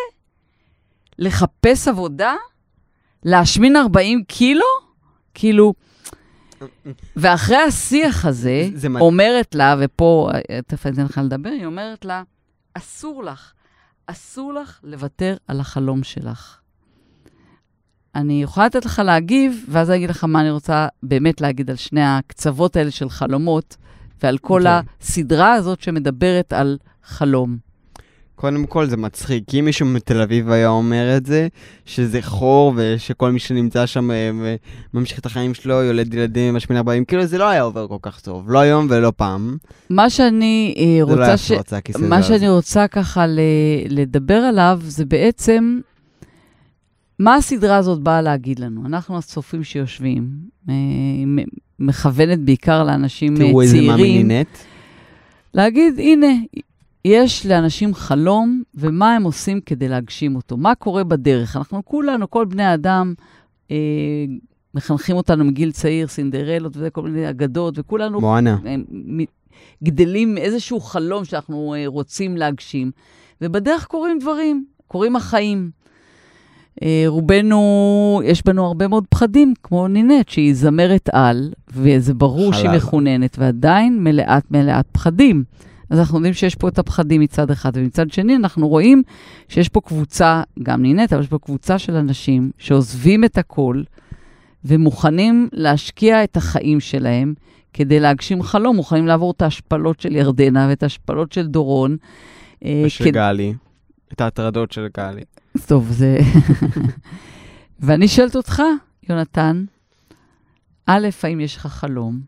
לחפש 1.18 1.88
עבודה? 1.88 2.34
להשמין 3.24 3.76
40 3.76 4.24
קילו? 4.24 4.64
כאילו... 5.34 5.74
ואחרי 7.16 7.56
השיח 7.56 8.24
הזה, 8.24 8.68
זה 8.74 8.88
אומרת 9.00 9.54
לה, 9.54 9.76
ופה, 9.80 10.30
אה, 10.50 10.62
תכף 10.66 10.86
אני 10.86 10.94
אתן 10.94 11.04
לך 11.04 11.20
לדבר, 11.24 11.50
היא 11.50 11.66
אומרת 11.66 12.04
לה, 12.04 12.22
אסור 12.78 13.24
לך, 13.24 13.52
אסור 14.06 14.52
לך 14.52 14.80
לוותר 14.82 15.36
על 15.48 15.60
החלום 15.60 16.02
שלך. 16.02 16.58
אני 18.14 18.42
יכולה 18.42 18.66
לתת 18.66 18.84
לך 18.84 18.98
להגיב, 18.98 19.64
ואז 19.68 19.90
אני 19.90 19.96
אגיד 19.96 20.10
לך 20.10 20.24
מה 20.24 20.40
אני 20.40 20.50
רוצה 20.50 20.88
באמת 21.02 21.40
להגיד 21.40 21.70
על 21.70 21.76
שני 21.76 22.04
הקצוות 22.04 22.76
האלה 22.76 22.90
של 22.90 23.10
חלומות, 23.10 23.76
ועל 24.22 24.38
כל 24.38 24.60
אוקיי. 24.60 24.80
הסדרה 25.00 25.52
הזאת 25.52 25.80
שמדברת 25.80 26.52
על 26.52 26.78
חלום. 27.02 27.67
קודם 28.40 28.66
כל 28.66 28.86
זה 28.86 28.96
מצחיק, 28.96 29.44
כי 29.46 29.60
אם 29.60 29.64
מישהו 29.64 29.86
מתל 29.86 30.20
אביב 30.20 30.50
היה 30.50 30.68
אומר 30.68 31.16
את 31.16 31.26
זה, 31.26 31.48
שזה 31.84 32.22
חור 32.22 32.72
ושכל 32.76 33.30
מי 33.30 33.38
שנמצא 33.38 33.86
שם 33.86 34.10
אה, 34.10 34.30
וממשיך 34.94 35.18
את 35.18 35.26
החיים 35.26 35.54
שלו, 35.54 35.74
יולד 35.74 36.14
ילדים, 36.14 36.54
משמין 36.54 36.78
40, 36.78 37.04
כאילו 37.04 37.26
זה 37.26 37.38
לא 37.38 37.48
היה 37.48 37.62
עובר 37.62 37.88
כל 37.88 37.96
כך 38.02 38.20
טוב, 38.20 38.50
לא 38.50 38.58
היום 38.58 38.86
ולא 38.90 39.12
פעם. 39.16 39.56
מה 39.90 40.10
שאני 40.10 40.74
אה, 40.78 41.00
לא 41.00 41.10
רוצה 41.10 41.24
היה 41.24 41.36
ש... 41.36 41.52
פרצה, 41.52 41.76
הכיסא 41.76 41.98
מה. 41.98 42.22
שאני 42.22 42.48
רוצה 42.48 42.88
ככה 42.88 43.26
ל- 43.26 43.40
לדבר 43.88 44.34
עליו, 44.34 44.80
זה 44.82 45.04
בעצם, 45.04 45.80
מה 47.18 47.34
הסדרה 47.34 47.76
הזאת 47.76 48.00
באה 48.00 48.22
להגיד 48.22 48.58
לנו? 48.58 48.86
אנחנו 48.86 49.18
הצופים 49.18 49.64
שיושבים, 49.64 50.28
אה, 50.68 50.74
מכוונת 51.78 52.38
בעיקר 52.38 52.84
לאנשים 52.84 53.36
תראו 53.36 53.62
איזה 53.62 53.76
מאמין 53.76 53.96
צעירים, 53.96 54.28
נינט. 54.28 54.58
להגיד, 55.54 55.98
הנה, 55.98 56.26
יש 57.04 57.46
לאנשים 57.46 57.94
חלום, 57.94 58.62
ומה 58.74 59.14
הם 59.14 59.22
עושים 59.22 59.60
כדי 59.60 59.88
להגשים 59.88 60.36
אותו? 60.36 60.56
מה 60.56 60.74
קורה 60.74 61.04
בדרך? 61.04 61.56
אנחנו 61.56 61.84
כולנו, 61.84 62.30
כל 62.30 62.44
בני 62.44 62.62
האדם, 62.64 63.14
אה, 63.70 63.76
מחנכים 64.74 65.16
אותנו 65.16 65.44
מגיל 65.44 65.72
צעיר, 65.72 66.06
סינדרלות 66.06 66.76
וזה, 66.76 66.90
כל 66.90 67.02
מיני 67.02 67.30
אגדות, 67.30 67.74
וכולנו 67.78 68.20
מואנה. 68.20 68.58
הם 68.64 68.84
מ- 68.90 69.24
גדלים 69.84 70.34
מאיזשהו 70.34 70.80
חלום 70.80 71.24
שאנחנו 71.24 71.74
אה, 71.74 71.82
רוצים 71.86 72.36
להגשים, 72.36 72.90
ובדרך 73.40 73.86
קורים 73.86 74.18
דברים, 74.18 74.64
קורים 74.88 75.16
החיים. 75.16 75.70
אה, 76.82 77.04
רובנו, 77.06 78.20
יש 78.24 78.42
בנו 78.44 78.66
הרבה 78.66 78.88
מאוד 78.88 79.04
פחדים, 79.08 79.54
כמו 79.62 79.88
נינט, 79.88 80.28
שהיא 80.28 80.54
זמרת 80.54 81.08
על, 81.12 81.52
וזה 81.72 82.14
ברור 82.14 82.52
שהיא 82.52 82.68
חלל. 82.68 82.76
מחוננת, 82.76 83.36
ועדיין 83.38 84.04
מלאת 84.04 84.50
מלאת 84.50 84.86
פחדים. 84.92 85.44
אז 85.90 85.98
אנחנו 85.98 86.16
יודעים 86.18 86.34
שיש 86.34 86.54
פה 86.54 86.68
את 86.68 86.78
הפחדים 86.78 87.20
מצד 87.20 87.50
אחד, 87.50 87.70
ומצד 87.74 88.10
שני 88.10 88.36
אנחנו 88.36 88.68
רואים 88.68 89.02
שיש 89.48 89.68
פה 89.68 89.80
קבוצה, 89.80 90.42
גם 90.62 90.82
נינט, 90.82 91.12
אבל 91.12 91.22
יש 91.22 91.28
פה 91.28 91.38
קבוצה 91.38 91.78
של 91.78 91.94
אנשים 91.94 92.50
שעוזבים 92.58 93.24
את 93.24 93.38
הכל 93.38 93.82
ומוכנים 94.64 95.48
להשקיע 95.52 96.24
את 96.24 96.36
החיים 96.36 96.80
שלהם 96.80 97.34
כדי 97.72 98.00
להגשים 98.00 98.42
חלום, 98.42 98.76
מוכנים 98.76 99.06
לעבור 99.06 99.30
את 99.36 99.42
ההשפלות 99.42 100.00
של 100.00 100.16
ירדנה 100.16 100.66
ואת 100.70 100.82
ההשפלות 100.82 101.32
של 101.32 101.46
דורון. 101.46 101.96
אה, 102.64 102.82
ושל 102.86 103.04
כד- 103.04 103.10
גלי. 103.12 103.54
את 104.12 104.20
ההטרדות 104.20 104.72
של 104.72 104.86
גלי. 104.96 105.22
טוב, 105.66 105.88
זה... 105.90 106.18
ואני 107.80 108.08
שואלת 108.08 108.36
אותך, 108.36 108.62
יונתן, 109.08 109.64
א', 110.86 111.08
האם 111.22 111.40
יש 111.40 111.56
לך 111.56 111.66
חלום? 111.66 112.20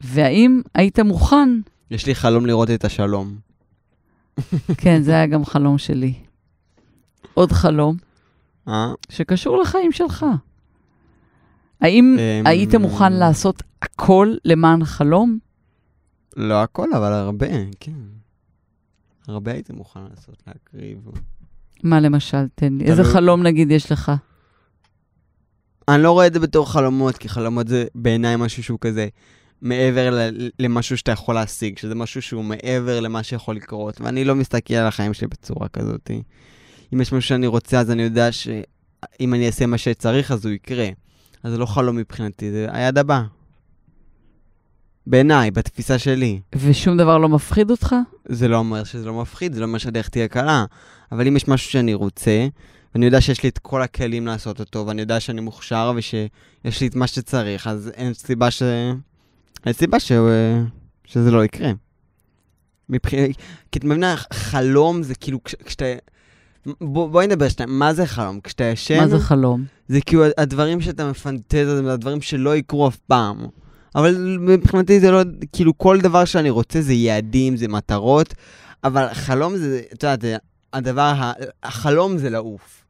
והאם 0.00 0.60
היית 0.74 1.00
מוכן? 1.00 1.48
יש 1.90 2.06
לי 2.06 2.14
חלום 2.14 2.46
לראות 2.46 2.70
את 2.70 2.84
השלום. 2.84 3.36
כן, 4.76 5.02
זה 5.02 5.12
היה 5.12 5.26
גם 5.26 5.44
חלום 5.44 5.78
שלי. 5.78 6.14
עוד 7.34 7.52
חלום 7.52 7.96
אה? 8.68 8.92
שקשור 9.08 9.56
לחיים 9.62 9.92
שלך. 9.92 10.26
האם 11.80 12.16
אמ, 12.18 12.46
היית 12.46 12.74
מוכן 12.74 13.12
לעשות 13.12 13.62
הכל 13.82 14.34
למען 14.44 14.82
החלום? 14.82 15.38
לא 16.36 16.62
הכל, 16.62 16.92
אבל 16.96 17.12
הרבה, 17.12 17.46
כן. 17.80 17.92
הרבה 19.28 19.52
הייתי 19.52 19.72
מוכן 19.72 20.00
לעשות, 20.10 20.42
להקריב. 20.46 20.98
מה 21.82 22.00
למשל? 22.00 22.46
תן 22.54 22.72
לי. 22.72 22.84
איזה. 22.84 23.04
חלום 23.04 23.42
נגיד 23.42 23.70
יש 23.70 23.92
לך? 23.92 24.12
אני 25.88 26.02
לא 26.02 26.12
רואה 26.12 26.26
את 26.26 26.32
זה 26.32 26.40
בתור 26.40 26.72
חלומות, 26.72 27.18
כי 27.18 27.28
חלומות 27.28 27.68
זה 27.68 27.84
בעיניי 27.94 28.36
משהו 28.36 28.62
שהוא 28.62 28.78
כזה 28.80 29.08
מעבר 29.62 30.10
ל- 30.10 30.50
למשהו 30.58 30.98
שאתה 30.98 31.12
יכול 31.12 31.34
להשיג, 31.34 31.78
שזה 31.78 31.94
משהו 31.94 32.22
שהוא 32.22 32.44
מעבר 32.44 33.00
למה 33.00 33.22
שיכול 33.22 33.56
לקרות, 33.56 34.00
ואני 34.00 34.24
לא 34.24 34.34
מסתכל 34.34 34.74
על 34.74 34.86
החיים 34.86 35.14
שלי 35.14 35.26
בצורה 35.26 35.68
כזאת. 35.68 36.10
אם 36.94 37.00
יש 37.00 37.12
משהו 37.12 37.28
שאני 37.28 37.46
רוצה, 37.46 37.80
אז 37.80 37.90
אני 37.90 38.02
יודע 38.02 38.32
שאם 38.32 39.34
אני 39.34 39.46
אעשה 39.46 39.66
מה 39.66 39.78
שצריך, 39.78 40.30
אז 40.30 40.44
הוא 40.44 40.52
יקרה. 40.52 40.88
אז 41.42 41.52
זה 41.52 41.58
לא 41.58 41.66
חלום 41.66 41.96
מבחינתי, 41.96 42.50
זה 42.50 42.66
היעד 42.72 42.98
הבא. 42.98 43.22
בעיניי, 45.06 45.50
בתפיסה 45.50 45.98
שלי. 45.98 46.40
ושום 46.54 46.96
דבר 46.96 47.18
לא 47.18 47.28
מפחיד 47.28 47.70
אותך? 47.70 47.94
זה 48.28 48.48
לא 48.48 48.56
אומר 48.56 48.84
שזה 48.84 49.06
לא 49.06 49.14
מפחיד, 49.14 49.52
זה 49.52 49.60
לא 49.60 49.64
אומר 49.66 49.78
שהדרך 49.78 50.08
תהיה 50.08 50.28
קלה. 50.28 50.64
אבל 51.12 51.26
אם 51.26 51.36
יש 51.36 51.48
משהו 51.48 51.70
שאני 51.70 51.94
רוצה, 51.94 52.46
ואני 52.94 53.06
יודע 53.06 53.20
שיש 53.20 53.42
לי 53.42 53.48
את 53.48 53.58
כל 53.58 53.82
הכלים 53.82 54.26
לעשות 54.26 54.60
אותו, 54.60 54.86
ואני 54.86 55.00
יודע 55.00 55.20
שאני 55.20 55.40
מוכשר 55.40 55.92
ושיש 55.96 56.80
לי 56.80 56.86
את 56.86 56.94
מה 56.94 57.06
שצריך, 57.06 57.66
אז 57.66 57.90
אין 57.94 58.14
סיבה 58.14 58.50
ש... 58.50 58.62
אין 59.66 59.72
סיבה 59.72 60.00
ש... 60.00 60.12
שזה 61.04 61.30
לא 61.30 61.44
יקרה. 61.44 61.72
מבח... 62.88 63.10
כי 63.72 63.78
את 63.78 63.84
מבינה, 63.84 64.16
חלום 64.32 65.02
זה 65.02 65.14
כאילו, 65.14 65.44
כש... 65.44 65.54
כשאתה... 65.64 65.84
בוא, 66.80 67.08
בואי 67.08 67.26
נדבר 67.26 67.48
שנייה, 67.48 67.66
מה 67.72 67.94
זה 67.94 68.06
חלום? 68.06 68.40
כשאתה 68.40 68.64
ישן, 68.64 69.00
מה 69.00 69.08
זה 69.08 69.18
חלום? 69.18 69.64
זה 69.88 70.00
כאילו 70.00 70.24
הדברים 70.38 70.80
שאתה 70.80 71.10
מפנטז, 71.10 71.66
זה 71.66 71.92
הדברים 71.92 72.20
שלא 72.20 72.56
יקרו 72.56 72.88
אף 72.88 72.96
פעם. 72.96 73.46
אבל 73.94 74.38
מבחינתי 74.40 75.00
זה 75.00 75.10
לא, 75.10 75.22
כאילו 75.52 75.78
כל 75.78 76.00
דבר 76.00 76.24
שאני 76.24 76.50
רוצה 76.50 76.80
זה 76.80 76.92
יעדים, 76.92 77.56
זה 77.56 77.68
מטרות, 77.68 78.34
אבל 78.84 79.06
חלום 79.14 79.56
זה, 79.56 79.82
את 79.92 80.02
יודעת, 80.02 80.24
הדבר, 80.72 81.02
ה- 81.16 81.32
החלום 81.62 82.18
זה 82.18 82.30
לעוף. 82.30 82.84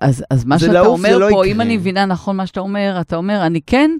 אז, 0.00 0.24
אז 0.30 0.44
מה 0.44 0.58
שאתה 0.58 0.80
אומר 0.80 1.18
לא 1.18 1.26
פה, 1.30 1.46
יקרה. 1.46 1.56
אם 1.56 1.60
אני 1.60 1.76
מבינה 1.76 2.06
נכון 2.06 2.36
מה 2.36 2.46
שאתה 2.46 2.60
אומר, 2.60 2.98
אתה 3.00 3.16
אומר, 3.16 3.46
אני 3.46 3.60
כן, 3.66 3.90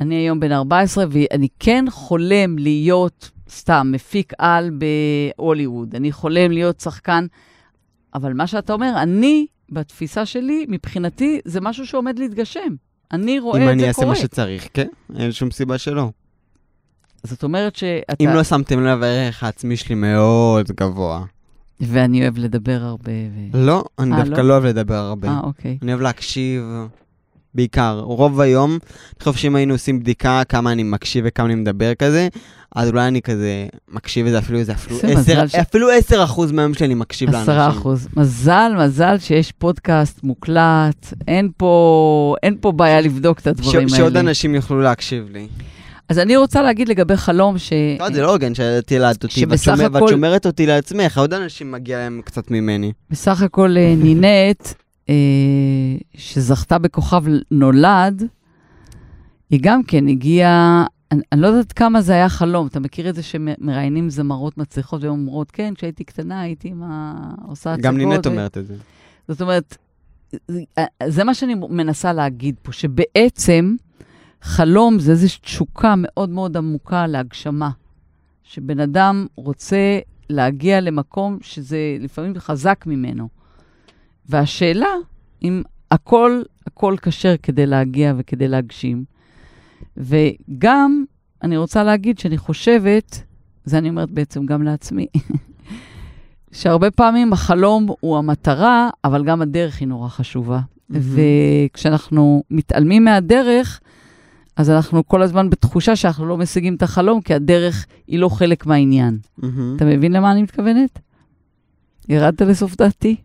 אני 0.00 0.14
היום 0.14 0.40
בן 0.40 0.52
14, 0.52 1.04
ואני 1.10 1.48
כן 1.58 1.84
חולם 1.90 2.58
להיות, 2.58 3.30
סתם, 3.50 3.88
מפיק 3.92 4.32
על 4.38 4.70
בהוליווד. 4.70 5.94
אני 5.94 6.12
חולם 6.12 6.50
להיות 6.50 6.80
שחקן, 6.80 7.26
אבל 8.14 8.32
מה 8.32 8.46
שאתה 8.46 8.72
אומר, 8.72 8.92
אני, 8.96 9.46
בתפיסה 9.70 10.26
שלי, 10.26 10.66
מבחינתי, 10.68 11.40
זה 11.44 11.60
משהו 11.60 11.86
שעומד 11.86 12.18
להתגשם. 12.18 12.74
אני 13.12 13.38
רואה 13.38 13.58
אם 13.58 13.68
את 13.68 13.72
אני 13.72 13.80
זה 13.80 13.88
אעשה 13.88 14.02
קורה. 14.02 14.08
מה 14.08 14.16
שצריך, 14.16 14.68
כן? 14.74 14.88
אין 15.16 15.32
שום 15.32 15.50
סיבה 15.50 15.78
שלא. 15.78 16.10
זאת 17.22 17.44
אומרת 17.44 17.76
שאתה... 17.76 18.14
אם 18.20 18.28
לא 18.34 18.44
שמתם 18.44 18.84
לב, 18.84 19.02
הערך 19.02 19.42
העצמי 19.42 19.76
שלי 19.76 19.94
מאוד 19.94 20.70
גבוה. 20.70 21.24
ואני 21.80 22.22
אוהב 22.22 22.38
לדבר 22.38 22.80
הרבה. 22.82 23.12
ו... 23.52 23.66
לא, 23.66 23.84
אני 23.98 24.12
אה, 24.12 24.24
דווקא 24.24 24.40
לא? 24.40 24.48
לא 24.48 24.52
אוהב 24.52 24.64
לדבר 24.64 24.94
הרבה. 24.94 25.28
אה, 25.28 25.40
אוקיי. 25.42 25.78
אני 25.82 25.92
אוהב 25.92 26.02
להקשיב, 26.02 26.62
בעיקר. 27.54 28.00
רוב 28.04 28.40
היום, 28.40 28.70
אני 28.70 28.78
חושב 29.24 29.38
שאם 29.38 29.56
היינו 29.56 29.74
עושים 29.74 30.00
בדיקה 30.00 30.42
כמה 30.48 30.72
אני 30.72 30.82
מקשיב 30.82 31.24
וכמה 31.28 31.46
אני 31.46 31.54
מדבר 31.54 31.94
כזה, 31.94 32.28
אז 32.76 32.88
אולי 32.88 33.08
אני 33.08 33.22
כזה 33.22 33.66
מקשיב 33.92 34.26
איזה 34.26 34.38
אפילו 34.38 34.58
איזה 34.58 34.72
אפילו 34.72 34.98
עשר, 35.04 35.46
ש- 35.46 35.54
אפילו 35.54 35.90
עשר 35.90 36.24
אחוז 36.24 36.52
מהיום 36.52 36.74
שלי 36.74 36.86
אני 36.86 36.94
מקשיב 36.94 37.30
לאנשים. 37.30 37.52
עשרה 37.52 37.68
אחוז. 37.68 38.08
מזל, 38.16 38.72
מזל 38.78 39.18
שיש 39.18 39.52
פודקאסט 39.52 40.20
מוקלט, 40.24 41.06
אין 41.28 41.50
פה, 41.56 42.34
אין 42.42 42.56
פה 42.60 42.72
בעיה 42.72 43.00
לבדוק 43.00 43.38
את 43.38 43.46
הדברים 43.46 43.70
ש- 43.88 43.92
האלה. 43.92 43.96
שעוד 43.96 44.16
אנשים 44.16 44.54
יוכלו 44.54 44.80
להקשיב 44.80 45.24
לי. 45.32 45.46
אז 46.08 46.18
אני 46.18 46.36
רוצה 46.36 46.62
להגיד 46.62 46.88
לגבי 46.88 47.16
חלום 47.16 47.58
ש... 47.58 47.72
לא, 48.00 48.10
זה 48.10 48.22
לא 48.22 48.32
הוגן 48.32 48.54
שאת 48.54 48.90
ילדת 48.92 49.24
אותי, 49.24 49.44
ואת 49.48 49.58
שומר- 49.58 49.96
הכל- 49.96 50.10
שומרת 50.10 50.46
אותי 50.46 50.66
לעצמך, 50.66 51.18
עוד 51.18 51.34
אנשים 51.34 51.72
מגיע 51.72 51.98
להם 51.98 52.20
קצת 52.24 52.50
ממני. 52.50 52.92
בסך 53.10 53.42
הכל 53.42 53.74
אה, 53.78 53.94
נינט, 53.96 54.24
אה, 54.26 54.72
שזכתה 56.16 56.78
בכוכב 56.78 57.22
נולד, 57.50 58.22
היא 59.50 59.60
גם 59.62 59.82
כן 59.82 60.08
הגיעה, 60.08 60.84
אני, 61.12 61.20
אני 61.32 61.40
לא 61.40 61.46
יודעת 61.46 61.72
כמה 61.72 62.00
זה 62.00 62.12
היה 62.12 62.28
חלום. 62.28 62.66
אתה 62.66 62.80
מכיר 62.80 63.08
את 63.10 63.14
זה 63.14 63.22
שמראיינים 63.22 64.10
זמרות 64.10 64.58
מצליחות 64.58 65.02
והן 65.02 65.10
אומרות, 65.10 65.50
כן, 65.50 65.74
כשהייתי 65.76 66.04
קטנה 66.04 66.40
הייתי 66.40 66.68
עם 66.68 66.82
ה... 66.82 67.14
עושה 67.46 67.72
הצגות. 67.72 67.84
גם 67.86 67.96
נינט 67.96 68.26
ו- 68.26 68.30
אומרת 68.30 68.58
את 68.58 68.66
זה. 68.66 68.74
זאת 69.28 69.42
אומרת, 69.42 69.76
זה- 70.48 70.62
זה 71.08 71.24
מה 71.24 71.34
שאני 71.34 71.54
מנסה 71.54 72.12
להגיד 72.12 72.54
פה, 72.62 72.72
שבעצם 72.72 73.76
חלום 74.42 74.98
זה 74.98 75.12
איזו 75.12 75.26
תשוקה 75.42 75.94
מאוד 75.96 76.30
מאוד 76.30 76.56
עמוקה 76.56 77.06
להגשמה. 77.06 77.70
שבן 78.42 78.80
אדם 78.80 79.26
רוצה 79.36 79.98
להגיע 80.30 80.80
למקום 80.80 81.38
שזה 81.40 81.78
לפעמים 82.00 82.32
חזק 82.38 82.84
ממנו. 82.86 83.28
והשאלה, 84.30 84.94
אם 85.42 85.62
הכל, 85.90 86.42
הכל 86.66 86.96
כשר 87.02 87.34
כדי 87.42 87.66
להגיע 87.66 88.14
וכדי 88.18 88.48
להגשים. 88.48 89.04
וגם, 89.96 91.04
אני 91.42 91.56
רוצה 91.56 91.84
להגיד 91.84 92.18
שאני 92.18 92.38
חושבת, 92.38 93.22
זה 93.64 93.78
אני 93.78 93.88
אומרת 93.88 94.10
בעצם 94.10 94.46
גם 94.46 94.62
לעצמי, 94.62 95.06
שהרבה 96.52 96.90
פעמים 96.90 97.32
החלום 97.32 97.88
הוא 98.00 98.18
המטרה, 98.18 98.90
אבל 99.04 99.24
גם 99.24 99.42
הדרך 99.42 99.80
היא 99.80 99.88
נורא 99.88 100.08
חשובה. 100.08 100.60
וכשאנחנו 100.90 102.42
מתעלמים 102.50 103.04
מהדרך, 103.04 103.80
אז 104.56 104.70
אנחנו 104.70 105.08
כל 105.08 105.22
הזמן 105.22 105.50
בתחושה 105.50 105.96
שאנחנו 105.96 106.26
לא 106.26 106.36
משיגים 106.36 106.74
את 106.74 106.82
החלום, 106.82 107.20
כי 107.20 107.34
הדרך 107.34 107.86
היא 108.06 108.18
לא 108.18 108.28
חלק 108.28 108.66
מהעניין. 108.66 109.18
מהמם. 109.38 109.76
אתה 109.76 109.84
מבין 109.84 110.12
למה 110.12 110.32
אני 110.32 110.42
מתכוונת? 110.42 110.98
ירדת 112.08 112.42
לסוף 112.42 112.76
דעתי? 112.76 113.16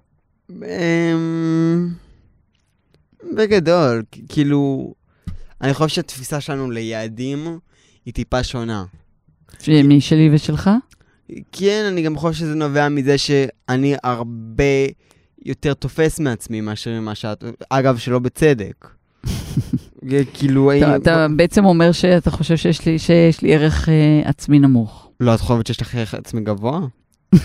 אמ, 0.52 1.90
בגדול, 3.38 4.04
כאילו, 4.30 4.94
אני 5.62 5.74
חושב 5.74 5.96
שהתפיסה 5.96 6.42
שלנו 6.42 6.72
ליעדים 6.72 7.60
היא 8.06 8.14
טיפה 8.14 8.44
שונה. 8.44 8.86
משלי 9.84 10.30
ושלך? 10.34 10.70
כן, 11.52 11.86
אני 11.88 12.02
גם 12.02 12.18
חושב 12.18 12.40
שזה 12.40 12.56
נובע 12.56 12.90
מזה 12.90 13.18
שאני 13.18 13.96
הרבה 14.04 14.64
יותר 15.46 15.74
תופס 15.74 16.20
מעצמי 16.20 16.62
מאשר 16.62 16.92
ממה 16.92 17.16
שאת... 17.16 17.44
אגב, 17.70 17.98
שלא 17.98 18.20
בצדק. 18.20 18.88
כאילו, 20.34 20.72
אתה, 20.96 21.28
בעצם 21.36 21.66
אומר 21.66 21.92
שאתה 21.92 22.32
חושב 22.32 22.56
שיש 22.56 22.86
לי, 22.86 23.00
שיש 23.00 23.42
לי 23.42 23.54
ערך 23.54 23.90
אה, 23.90 24.22
עצמי 24.30 24.60
נמוך. 24.60 25.10
לא, 25.20 25.36
את 25.36 25.40
חושבת 25.40 25.68
שיש 25.68 25.82
לך 25.82 25.96
ערך 25.96 26.14
עצמי 26.14 26.42
גבוה? 26.42 26.80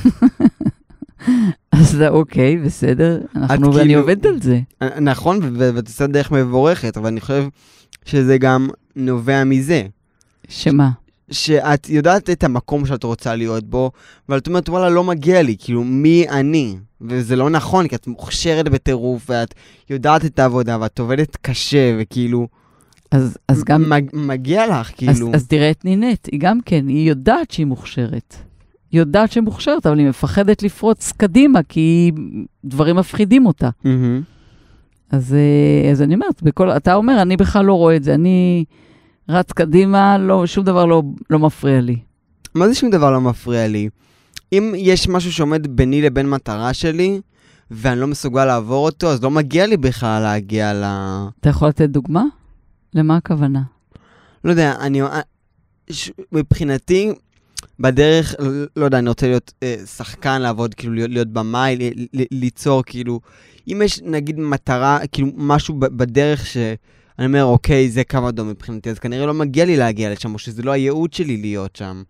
אז 1.73 1.91
זה 1.91 2.09
אוקיי, 2.09 2.57
בסדר. 2.57 3.21
אנחנו, 3.37 3.75
ואני 3.75 3.85
כאילו- 3.89 4.01
עובדת 4.01 4.27
על 4.27 4.41
זה. 4.43 4.61
נ- 4.83 5.09
נכון, 5.09 5.39
ואת 5.57 5.87
עושה 5.87 6.07
דרך 6.07 6.31
מבורכת, 6.33 6.97
אבל 6.97 7.07
אני 7.07 7.21
חושב 7.21 7.45
שזה 8.05 8.39
גם 8.39 8.69
נובע 8.97 9.45
מזה. 9.45 9.83
שמה? 10.49 10.91
שאת 11.31 11.89
יודעת 11.89 12.31
את 12.31 12.45
המקום 12.45 12.87
שאת 12.87 13.05
רוצה 13.05 13.35
להיות 13.35 13.65
בו, 13.65 13.91
אבל 14.29 14.39
את 14.39 14.47
אומרת, 14.47 14.69
וואלה, 14.69 14.89
לא 14.91 15.05
מגיע 15.05 15.43
לי, 15.43 15.57
כאילו, 15.59 15.85
מי 15.85 16.29
אני? 16.29 16.77
וזה 17.01 17.37
לא 17.37 17.51
נכון, 17.51 17.89
כי 17.89 17.95
את 17.95 18.07
מוכשרת 18.07 18.69
בטירוף, 18.69 19.31
ואת 19.31 19.55
יודעת 19.91 20.25
את 20.25 20.39
העבודה, 20.39 20.79
ואת 20.81 20.99
עובדת 20.99 21.37
קשה, 21.43 21.97
וכאילו, 22.01 22.49
אז, 23.11 23.37
אז 23.49 23.65
גם... 23.65 23.91
מג, 23.91 24.05
מגיע 24.13 24.67
לך, 24.81 24.89
אז, 24.91 24.95
כאילו. 24.97 25.31
אז 25.35 25.47
תראה 25.47 25.71
את 25.71 25.85
נינט, 25.85 26.29
היא 26.33 26.41
גם 26.41 26.59
כן, 26.65 26.89
היא 26.89 27.09
יודעת 27.09 27.51
שהיא 27.51 27.67
מוכשרת. 27.67 28.37
יודעת 28.93 29.33
שהיא 29.33 29.43
מוכשרת, 29.43 29.87
אבל 29.87 29.99
היא 29.99 30.09
מפחדת 30.09 30.63
לפרוץ 30.63 31.13
קדימה, 31.17 31.63
כי 31.63 32.13
דברים 32.65 32.97
מפחידים 32.97 33.47
אותה. 33.47 33.71
מהמם. 33.85 34.23
אז, 35.11 35.35
אה, 35.35 35.91
אז 35.91 36.03
אני 36.03 36.15
אומרת, 36.15 36.43
בכל, 36.43 36.71
אתה 36.71 36.95
אומר, 36.95 37.23
אני 37.23 37.37
בכלל 37.37 37.65
לא 37.65 37.75
רואה 37.75 37.97
את 37.97 38.05
זה, 38.05 38.15
אני 38.15 38.65
רץ 39.29 39.53
קדימה, 39.53 40.19
לא, 40.19 40.47
שום 40.47 40.65
דבר 40.65 40.85
לא, 40.87 41.03
לא 41.31 41.39
מפריע 41.39 41.81
לי. 41.81 41.99
מה 42.55 42.69
זה 42.69 42.75
שום 42.75 42.91
דבר 42.91 43.11
לא 43.11 43.21
מפריע 43.21 43.69
לי? 43.69 43.89
אם 44.53 44.73
יש 44.77 45.09
משהו 45.09 45.33
שעומד 45.33 45.67
ביני 45.77 46.03
לבין 46.03 46.31
מטרה 46.31 46.73
שלי, 46.73 47.21
ואני 47.71 48.01
לא 48.01 48.07
מסוגל 48.07 48.45
לעבור 48.45 48.85
אותו, 48.85 49.11
אז 49.11 49.23
לא 49.23 49.31
מגיע 49.31 49.67
לי 49.67 49.77
בכלל 49.77 50.23
להגיע 50.23 50.73
ל... 50.75 50.85
אתה 51.41 51.49
יכול 51.49 51.69
לתת 51.69 51.89
דוגמה? 51.91 52.25
למה 52.95 53.17
הכוונה? 53.17 53.63
לא 54.45 54.51
יודע, 54.51 54.75
אני... 54.81 55.01
ש- 55.91 56.11
מבחינתי, 56.33 57.13
בדרך, 57.81 58.35
לא 58.77 58.85
יודע, 58.85 58.99
אני 58.99 59.09
רוצה 59.09 59.27
להיות 59.27 59.53
אה, 59.63 59.77
שחקן, 59.97 60.43
לעבוד, 60.43 60.75
כאילו, 60.75 60.95
להיות, 60.95 61.11
להיות 61.11 61.29
במאי, 61.29 61.91
ליצור, 62.31 62.83
כאילו, 62.87 63.21
אם 63.69 63.83
יש, 63.85 64.01
נגיד, 64.03 64.41
מטרה, 64.41 64.99
כאילו, 65.13 65.29
משהו 65.37 65.75
בדרך 65.79 66.47
ש... 66.47 66.57
אני 67.19 67.27
אומר, 67.27 67.45
אוקיי, 67.45 67.91
זה 67.91 68.05
קו 68.05 68.29
אדום 68.29 68.49
מבחינתי, 68.49 68.91
אז 68.91 68.99
כנראה 68.99 69.27
לא 69.27 69.35
מגיע 69.35 69.65
לי 69.65 69.77
להגיע 69.77 70.13
לשם, 70.13 70.35
או 70.35 70.39
שזה 70.39 70.63
לא 70.63 70.71
הייעוד 70.71 71.13
שלי 71.13 71.37
להיות 71.37 71.77
שם. 71.77 72.03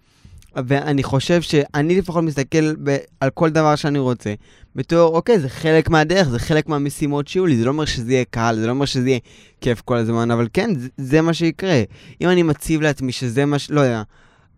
ואני 0.57 1.03
חושב 1.03 1.43
שאני 1.43 1.99
לפחות 1.99 2.25
מסתכל 2.25 2.75
ב- 2.83 2.97
על 3.21 3.31
כל 3.31 3.51
דבר 3.51 3.77
שאני 3.77 3.99
רוצה, 3.99 4.35
בתור, 4.77 5.17
אוקיי, 5.17 5.39
זה 5.39 5.49
חלק 5.49 5.89
מהדרך, 5.89 6.29
זה 6.29 6.39
חלק 6.39 6.69
מהמשימות 6.69 7.29
שיהיו 7.29 7.47
לי, 7.47 7.57
זה 7.57 7.65
לא 7.65 7.71
אומר 7.71 7.85
שזה 7.85 8.13
יהיה 8.13 8.25
קל, 8.31 8.57
זה 8.61 8.67
לא 8.67 8.71
אומר 8.71 8.85
שזה 8.85 9.09
יהיה 9.09 9.19
כיף 9.61 9.81
כל 9.81 9.97
הזמן, 9.97 10.31
אבל 10.31 10.49
כן, 10.53 10.75
זה, 10.79 10.89
זה 10.97 11.21
מה 11.21 11.35
שיקרה. 11.35 11.83
אם 12.21 12.29
אני 12.29 12.43
מציב 12.43 12.81
לעצמי 12.81 13.13
שזה 13.13 13.45
מה 13.47 13.59
ש... 13.59 13.71
לא 13.71 13.81
יודע. 13.81 14.03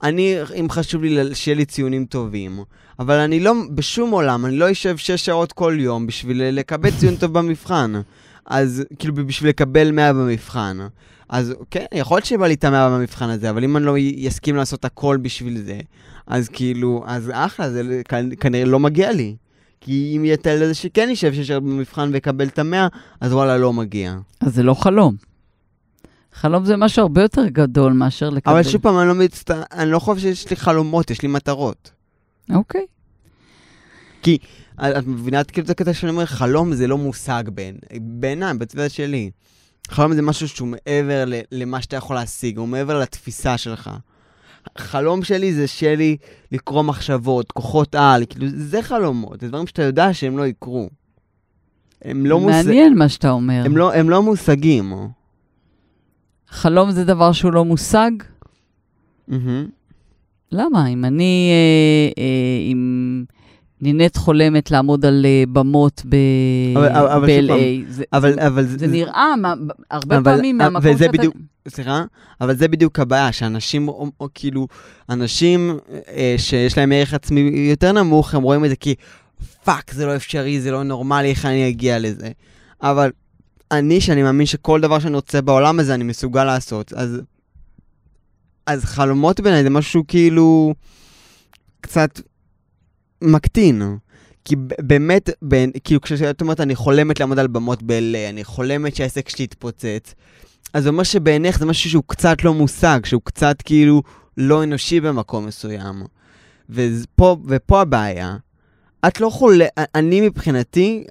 אני, 0.03 0.37
אם 0.61 0.67
חשוב 0.71 1.03
לי 1.03 1.35
שיהיה 1.35 1.57
לי 1.57 1.65
ציונים 1.65 2.05
טובים, 2.05 2.59
אבל 2.99 3.19
אני 3.19 3.41
לא, 3.41 3.53
בשום 3.75 4.11
עולם, 4.11 4.47
אני 4.47 4.57
לא 4.57 4.73
אשב 4.73 4.97
שש 4.97 5.25
שעות 5.25 5.53
כל 5.53 5.77
יום 5.79 6.07
בשביל 6.07 6.43
לקבל 6.43 6.91
ציון 6.91 7.17
טוב 7.17 7.33
במבחן. 7.39 7.93
אז 8.47 8.85
כאילו 8.99 9.15
בשביל 9.15 9.49
לקבל 9.49 9.91
100 9.91 10.13
במבחן. 10.13 10.79
אז 11.29 11.55
כן, 11.71 11.85
יכול 11.95 12.17
להיות 12.17 12.27
שבא 12.27 12.47
לי 12.47 12.55
את 12.55 12.65
המאה 12.65 12.91
במבחן 12.91 13.31
הזה, 13.31 13.51
אבל 13.51 13.65
אם 13.65 13.77
אני 13.77 13.85
לא 13.85 13.97
אסכים 14.29 14.57
לעשות 14.57 14.85
הכל 14.85 15.17
בשביל 15.23 15.59
זה, 15.59 15.79
אז 16.27 16.49
כאילו, 16.49 17.05
אז 17.07 17.31
אחלה, 17.35 17.71
זה 17.71 18.03
כנראה 18.41 18.65
לא 18.65 18.81
מגיע 18.81 19.13
לי. 19.13 19.37
כי 19.81 20.15
אם 20.17 20.25
יהיה 20.25 20.35
את 20.35 20.47
הילד 20.47 20.63
הזה 20.63 20.75
שכן 20.75 21.09
יישב 21.09 21.35
שש 21.35 21.51
במבחן 21.51 22.11
ויקבל 22.13 22.47
את 22.47 22.59
המאה, 22.59 22.89
אז 23.21 23.33
וואלה, 23.33 23.57
לא 23.57 23.73
מגיע. 23.73 24.17
אז 24.41 24.55
זה 24.55 24.63
לא 24.63 24.75
חלום. 24.75 25.32
חלום 26.33 26.65
זה 26.65 26.77
משהו 26.77 27.03
הרבה 27.03 27.23
יותר 27.23 27.47
גדול 27.47 27.93
מאשר 27.93 28.31
לקבל. 28.31 28.53
אבל 28.53 28.63
שוב 28.63 28.83
פעם, 28.83 28.99
אני 28.99 29.09
לא, 29.09 29.15
מצט... 29.15 29.51
אני 29.51 29.91
לא 29.91 29.99
חושב 29.99 30.21
שיש 30.21 30.51
לי 30.51 30.57
חלומות, 30.57 31.11
יש 31.11 31.23
לי 31.23 31.29
מטרות. 31.29 31.91
אוקיי. 32.55 32.87
את 34.23 34.29
את 34.99 35.07
מבינה 35.07 35.41
את 35.41 35.51
כאילו 35.51 35.65
את 35.65 35.71
הקטע 35.71 35.95
שאני 35.95 36.13
אומר, 36.13 36.27
חלום 36.27 36.75
זה 36.75 36.87
לא 36.87 36.99
מושג 36.99 37.45
בין, 37.55 37.77
בעיניי, 38.01 38.55
בצבע 38.55 38.89
שלי. 38.89 39.31
חלום 39.91 40.15
זה 40.15 40.23
משהו 40.23 40.49
שהוא 40.49 40.69
מעבר 40.69 41.25
ל- 41.27 41.41
למה 41.53 41.83
שאתה 41.83 41.97
יכול 41.97 42.17
להשיג, 42.17 42.59
הוא 42.59 42.69
מעבר 42.69 43.01
לתפיסה 43.01 43.59
שלך. 43.59 43.91
חלום 44.79 45.25
שלי 45.25 45.55
זה 45.55 45.67
שיהיה 45.67 45.97
לי 45.97 46.17
לקרוא 46.53 46.83
מחשבות, 46.83 47.53
כוחות 47.53 47.95
על, 47.95 48.25
כאילו, 48.29 48.47
זה 48.49 48.83
חלומות, 48.83 49.41
זה 49.41 49.49
דברים 49.49 49.67
שאתה 49.67 49.83
יודע 49.83 50.15
שהם 50.15 50.39
לא 50.39 50.47
יקרו. 50.47 50.91
הם 52.05 52.27
לא, 52.27 52.41
מוש... 52.41 52.53
מעניין 52.53 52.99
מה 52.99 53.09
שאתה 53.09 53.31
אומר. 53.31 53.63
הם 53.65 53.77
לא, 53.77 53.95
הם 53.95 54.11
לא 54.11 54.23
מושגים. 54.23 54.93
חלום 56.53 56.91
זה 56.91 57.05
דבר 57.05 57.33
שהוא 57.33 57.53
לא 57.53 57.65
מושג? 57.65 58.11
מהמם. 59.29 59.67
למה? 60.53 60.89
אם 60.89 61.05
אני, 61.05 61.51
אה, 61.53 62.23
אה, 62.23 62.73
אם 62.73 63.25
נינט 63.81 64.17
חולמת 64.17 64.71
לעמוד 64.71 65.05
על 65.07 65.27
אה, 65.27 65.45
במות 65.53 66.03
ב- 66.09 66.79
ב-LA, 66.79 67.53
זה, 67.89 68.05
אבל, 68.13 68.33
זה, 68.35 68.47
אבל 68.47 68.65
זה 68.67 68.87
נראה 68.87 69.37
מה, 69.37 69.55
הרבה 69.91 70.19
אבל- 70.19 70.37
פעמים 70.37 70.61
אבל- 70.61 70.71
מהמקום 70.73 70.99
שאתה... 70.99 71.13
בדיוק- 71.13 71.37
סליחה? 71.69 72.05
אבל 72.41 72.57
זה 72.57 72.69
בדיוק 72.69 72.99
הבעיה, 72.99 73.33
שאנשים, 73.33 73.89
או, 73.89 74.11
או, 74.21 74.29
כאילו, 74.35 74.67
אנשים 75.11 75.77
אה, 76.09 76.35
שיש 76.39 76.79
להם 76.79 76.93
ערך 76.93 77.15
עצמי 77.15 77.41
יותר 77.71 77.93
נמוך, 77.93 78.35
הם 78.35 78.43
רואים 78.43 78.65
את 78.65 78.71
זה 78.71 78.77
כי 78.77 78.95
fuck, 79.65 79.93
זה 79.93 80.07
לא 80.07 80.17
אפשרי, 80.17 80.61
זה 80.61 80.71
לא 80.71 80.83
נורמלי, 80.83 81.31
איך 81.31 81.47
אני 81.47 81.69
אגיע 81.69 81.99
לזה. 81.99 82.31
אבל 82.83 83.11
אני, 83.73 84.01
שאני 84.01 84.23
מאמין 84.23 84.47
שכל 84.47 84.81
דבר 84.81 84.99
שאני 84.99 85.15
רוצה 85.15 85.41
בעולם 85.41 85.81
הזה, 85.81 85.95
אני 85.95 86.05
מסוגל 86.05 86.45
לעשות, 86.45 86.93
אז... 86.93 87.21
אז 88.67 88.85
חלומות 88.85 89.41
בעיניי 89.41 89.63
זה 89.63 89.71
משהו 89.71 90.05
כאילו... 90.09 90.75
קצת 91.83 92.21
מקטין. 93.23 93.83
כי 94.45 94.57
באמת, 94.79 95.31
בין, 95.43 95.71
כאילו 95.85 96.01
כשאת 96.01 96.41
אומרת, 96.41 96.61
אני 96.61 96.75
חולמת 96.75 97.21
לעמוד 97.21 97.39
על 97.39 97.47
במות 97.47 97.83
ב-LA, 97.83 98.31
אני 98.31 98.45
חולמת 98.45 98.97
שהעסק 98.97 99.29
שלי 99.29 99.45
יתפוצץ, 99.45 100.15
אז 100.75 100.83
זה 100.83 100.89
אומר 100.89 101.03
שבעיניך 101.03 101.59
זה 101.59 101.67
משהו 101.67 101.91
שהוא 101.91 102.03
קצת 102.07 102.45
לא 102.45 102.55
מושג, 102.55 103.01
שהוא 103.05 103.23
קצת 103.25 103.63
כאילו 103.63 104.03
לא 104.37 104.63
אנושי 104.63 105.01
במקום 105.01 105.47
מסוים. 105.47 106.03
ופה, 106.71 107.37
ופה 107.47 107.81
הבעיה. 107.81 108.37
את 109.07 109.21
לא 109.21 109.31
חולה, 109.31 109.67
אני 109.95 110.21
מבחינתי, 110.21 111.05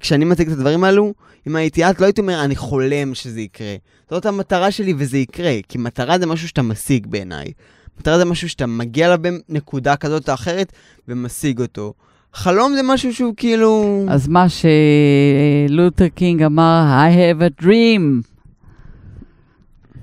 כשאני 0.00 0.24
מציג 0.24 0.48
את 0.48 0.52
הדברים 0.52 0.84
האלו, 0.84 1.14
אם 1.46 1.56
הייתי 1.56 1.84
את, 1.84 2.00
לא 2.00 2.06
הייתי 2.06 2.20
אומר, 2.20 2.44
אני 2.44 2.56
חולם 2.56 3.14
שזה 3.14 3.40
יקרה. 3.40 3.76
זאת 4.10 4.26
המטרה 4.26 4.70
שלי 4.70 4.94
וזה 4.98 5.18
יקרה, 5.18 5.52
כי 5.68 5.78
מטרה 5.78 6.18
זה 6.18 6.26
משהו 6.26 6.48
שאתה 6.48 6.62
משיג 6.62 7.06
בעיניי. 7.06 7.52
מטרה 8.00 8.18
זה 8.18 8.24
משהו 8.24 8.48
שאתה 8.48 8.66
מגיע 8.66 9.06
אליו 9.06 9.18
בנקודה 9.48 9.96
כזאת 9.96 10.28
או 10.28 10.34
אחרת 10.34 10.72
ומשיג 11.08 11.60
אותו. 11.60 11.94
חלום 12.32 12.74
זה 12.74 12.80
משהו 12.84 13.14
שהוא 13.14 13.34
כאילו... 13.36 14.04
אז 14.08 14.28
מה 14.28 14.46
שלותר 14.48 16.08
קינג 16.08 16.42
אמר, 16.42 16.84
I 17.08 17.14
have 17.14 17.42
a 17.42 17.62
dream. 17.62 18.02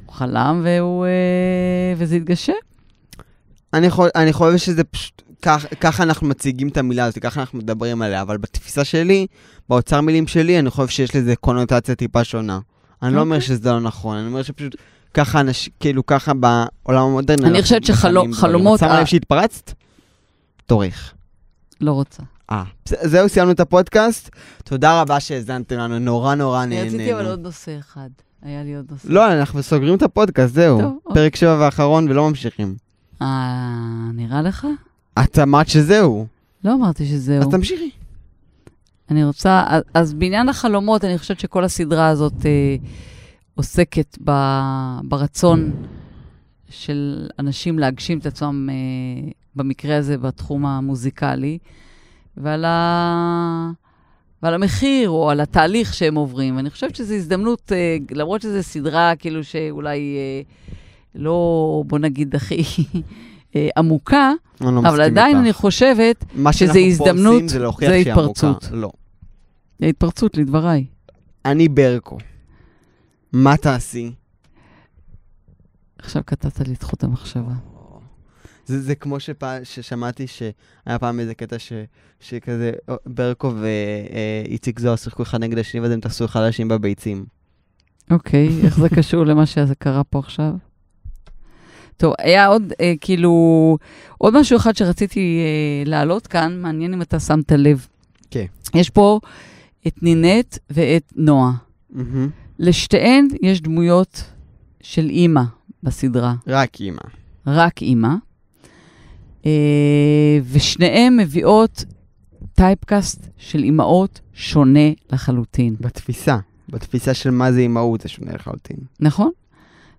הוא 0.05 0.13
חלם 0.13 0.61
והוא, 0.63 1.05
אה, 1.05 1.93
וזה 1.97 2.15
התגשם. 2.15 2.53
אני, 3.73 3.89
חו... 3.89 4.05
אני 4.15 4.33
חושב 4.33 4.57
שזה 4.57 4.83
פשוט... 4.83 5.22
כך, 5.43 5.65
ככה 5.81 6.03
אנחנו 6.03 6.27
מציגים 6.27 6.67
את 6.67 6.77
המילה 6.77 7.05
הזאת, 7.05 7.19
ככה 7.19 7.41
אנחנו 7.41 7.59
מדברים 7.59 8.01
עליה, 8.01 8.21
אבל 8.21 8.37
בתפיסה 8.37 8.83
שלי, 8.83 9.27
באוצר 9.69 10.01
מילים 10.01 10.27
שלי, 10.27 10.59
אני 10.59 10.69
חושב 10.69 10.87
שיש 10.87 11.15
לזה 11.15 11.35
קונוטציה 11.35 11.95
טיפה 11.95 12.23
שונה. 12.23 12.59
אני 13.03 13.15
לא 13.15 13.21
אומר 13.21 13.35
אוקיי. 13.35 13.47
שזה 13.47 13.71
לא 13.71 13.79
נכון, 13.79 14.17
אני 14.17 14.27
אומר 14.27 14.43
שפשוט 14.43 14.75
ככה 15.13 15.39
אנשים, 15.39 15.73
כאילו 15.79 16.05
ככה 16.05 16.31
בעולם 16.33 17.03
המודרני. 17.03 17.47
אני 17.47 17.61
חושבת 17.61 17.83
שחלום- 17.83 18.29
מכנים 18.29 18.37
דברים. 18.39 18.51
חלומות- 18.51 18.83
את 18.83 18.87
שמה 18.89 18.99
לב 18.99 19.05
שהתפרצת? 19.05 19.71
תורך. 20.65 21.13
לא 21.81 21.91
רוצה. 21.91 22.23
אה, 22.51 22.63
זהו, 22.85 23.29
סיימנו 23.29 23.51
את 23.51 23.59
הפודקאסט. 23.59 24.29
תודה 24.63 25.01
רבה 25.01 25.19
שהאזנתם 25.19 25.77
לנו, 25.77 25.99
נורא 25.99 26.35
נורא 26.35 26.65
נהנינו. 26.65 26.87
רציתי 26.95 27.13
אבל 27.13 27.25
עוד 27.25 27.39
נושא 27.39 27.79
אחד. 27.79 28.09
היה 28.41 28.63
לי 28.63 28.75
עוד 28.75 28.85
נושא. 28.91 29.07
לא, 29.09 29.33
אנחנו 29.33 29.63
סוגרים 29.63 29.95
את 29.95 30.01
הפודקאסט, 30.03 30.53
זהו. 30.53 30.79
טוב, 30.81 30.97
פרק 31.13 31.35
שבע 31.35 31.57
ואחרון 31.61 32.09
ולא 32.09 32.29
ממשיכים. 32.29 32.75
אה, 33.21 33.27
נראה 34.13 34.41
לך? 34.41 34.67
את 35.19 35.39
אמרת 35.39 35.67
שזהו, 35.67 36.25
לא 36.63 36.73
אמרתי 36.73 37.05
שזהו. 37.05 37.41
אז 37.41 37.47
תמשיכי. 37.47 37.89
אני 39.11 39.23
רוצה, 39.23 39.63
אז- 39.67 39.83
אז 39.93 40.13
בעניין 40.13 40.49
החלומות, 40.49 41.05
אני 41.05 41.17
חושבת 41.17 41.39
שכל 41.39 41.63
הסדרה 41.63 42.07
הזאת 42.07 42.45
אה, 42.45 42.75
עוסקת 43.55 44.17
ב, 44.23 44.31
ברצון 45.03 45.71
של 46.69 47.27
אנשים 47.39 47.79
להגשים 47.79 48.17
את 48.17 48.25
עצמם, 48.25 48.69
אה, 48.69 48.75
במקרה 49.55 49.97
הזה 49.97 50.17
בתחום 50.17 50.65
המוזיקלי, 50.65 51.57
ועל, 52.37 52.65
ה, 52.65 53.71
ועל 54.43 54.53
המחיר 54.53 55.09
או 55.09 55.29
על 55.29 55.39
התהליך 55.39 55.93
שהם 55.93 56.15
עוברים. 56.15 56.59
אני 56.59 56.69
חושבת 56.69 56.95
שזו 56.95 57.13
הזדמנות, 57.13 57.71
אה, 57.71 57.97
למרות 58.11 58.41
שזו 58.41 58.63
סדרה 58.63 59.13
כאילו 59.15 59.43
שאולי 59.43 59.99
אה, 60.17 60.41
לא, 61.15 61.83
בוא 61.87 61.99
נגיד, 61.99 62.35
הכי 62.35 62.63
אה, 63.55 63.69
עמוקה, 63.77 64.31
אני 64.61 64.75
לא 64.75 64.79
אבל 64.79 65.01
עדיין 65.01 65.35
איתך. 65.35 65.45
אני 65.45 65.53
חושבת, 65.53 66.25
שזה 66.51 66.79
הזדמנות, 66.79 67.49
זה 67.49 67.59
זה. 67.79 67.95
התפרצות. 67.95 68.67
לא. 68.71 68.91
זה 69.79 69.85
התפרצות 69.85 70.37
לדבריי. 70.37 70.85
אני 71.45 71.67
ברקו. 71.67 72.17
מה 73.33 73.57
תעשי? 73.57 74.11
עכשיו 75.99 76.21
קטעת 76.25 76.59
לי 76.59 76.73
את 76.73 76.83
חוט 76.83 77.03
המחשבה. 77.03 77.53
זה, 78.65 78.81
זה 78.81 78.95
כמו 78.95 79.19
שפע, 79.19 79.57
ששמעתי 79.63 80.27
שהיה 80.27 80.99
פעם 80.99 81.19
איזה 81.19 81.35
קטע 81.35 81.59
ש, 81.59 81.73
שכזה 82.19 82.71
אה, 82.89 82.95
ברקו 83.05 83.53
ואיציק 83.61 84.79
זוהר 84.79 84.95
שיחקו 84.95 85.23
אחד 85.23 85.39
נגד 85.39 85.57
השני 85.57 85.81
ואז 85.81 85.91
הם 85.91 85.99
תפסו 85.99 86.25
אחד 86.25 86.41
לשני 86.47 86.65
בביצים. 86.65 87.25
אוקיי, 88.11 88.49
איך 88.63 88.79
זה 88.79 88.89
קשור 88.89 89.25
למה 89.25 89.45
שקרה 89.45 90.03
פה 90.03 90.19
עכשיו? 90.19 90.53
טוב, 91.97 92.13
היה 92.19 92.45
עוד, 92.45 92.73
אה, 92.81 92.93
כאילו, 93.01 93.77
עוד 94.17 94.39
משהו 94.39 94.57
אחד 94.57 94.75
שרציתי 94.75 95.19
אה, 95.19 95.89
להעלות 95.89 96.27
כאן, 96.27 96.61
מעניין 96.61 96.93
אם 96.93 97.01
אתה 97.01 97.19
שמת 97.19 97.51
לב. 97.51 97.87
כן. 98.31 98.45
יש 98.73 98.89
פה 98.89 99.19
את 99.87 100.03
נינט 100.03 100.57
ואת 100.69 101.13
נועה. 101.15 101.51
מהמם. 101.89 102.29
לשתיהן 102.59 103.27
יש 103.41 103.61
דמויות 103.61 104.23
של 104.81 105.09
אימא 105.09 105.41
בסדרה, 105.83 106.35
רק 106.47 106.81
אימא. 106.81 107.01
רק 107.47 107.81
אימא. 107.81 108.13
אה, 109.45 110.39
ושניהן 110.51 111.17
מביאות 111.17 111.85
טייפקאסט 112.53 113.27
של 113.37 113.63
אימהות 113.63 114.19
שונה 114.33 114.89
לחלוטין. 115.11 115.75
בתפיסה. 115.79 116.37
בתפיסה 116.69 117.13
של 117.13 117.29
מה 117.29 117.51
זה 117.51 117.59
אימהות 117.59 118.01
זה 118.01 118.09
שונה 118.09 118.33
לחלוטין. 118.33 118.77
נכון? 118.99 119.31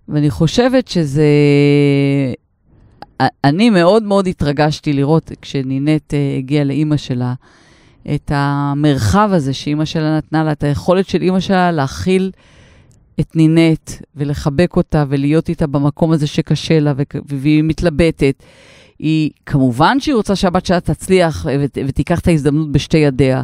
ואני 0.09 0.29
חושבת 0.29 0.87
שזה... 0.87 1.25
אני 3.43 3.69
מאוד 3.69 4.03
מאוד 4.03 4.27
התרגשתי 4.27 4.93
לראות 4.93 5.31
כשנינט 5.41 6.13
אה, 6.13 6.35
הגיעה 6.37 6.63
לאימא 6.63 6.97
שלה, 6.97 7.33
את 8.15 8.31
המרחב 8.35 9.29
הזה 9.33 9.53
שאימא 9.53 9.85
שלה 9.85 10.17
נתנה 10.17 10.43
לה, 10.43 10.51
את 10.51 10.63
היכולת 10.63 11.09
של 11.09 11.21
אימא 11.21 11.39
שלה 11.39 11.71
להכיל 11.71 12.31
את 13.19 13.35
נינט 13.35 13.91
ולחבק 14.15 14.75
אותה 14.75 15.05
ולהיות 15.09 15.49
איתה 15.49 15.67
במקום 15.67 16.11
הזה 16.11 16.27
שקשה 16.27 16.79
לה 16.79 16.93
והיא 17.25 17.63
מתלבטת. 17.63 18.43
היא, 18.99 19.29
כמובן 19.45 19.99
שהיא 19.99 20.15
רוצה 20.15 20.35
שהבת 20.35 20.65
שלה 20.65 20.79
תצליח 20.79 21.45
ות, 21.59 21.77
ותיקח 21.87 22.19
את 22.19 22.27
ההזדמנות 22.27 22.71
בשתי 22.71 22.97
ידיה, 22.97 23.43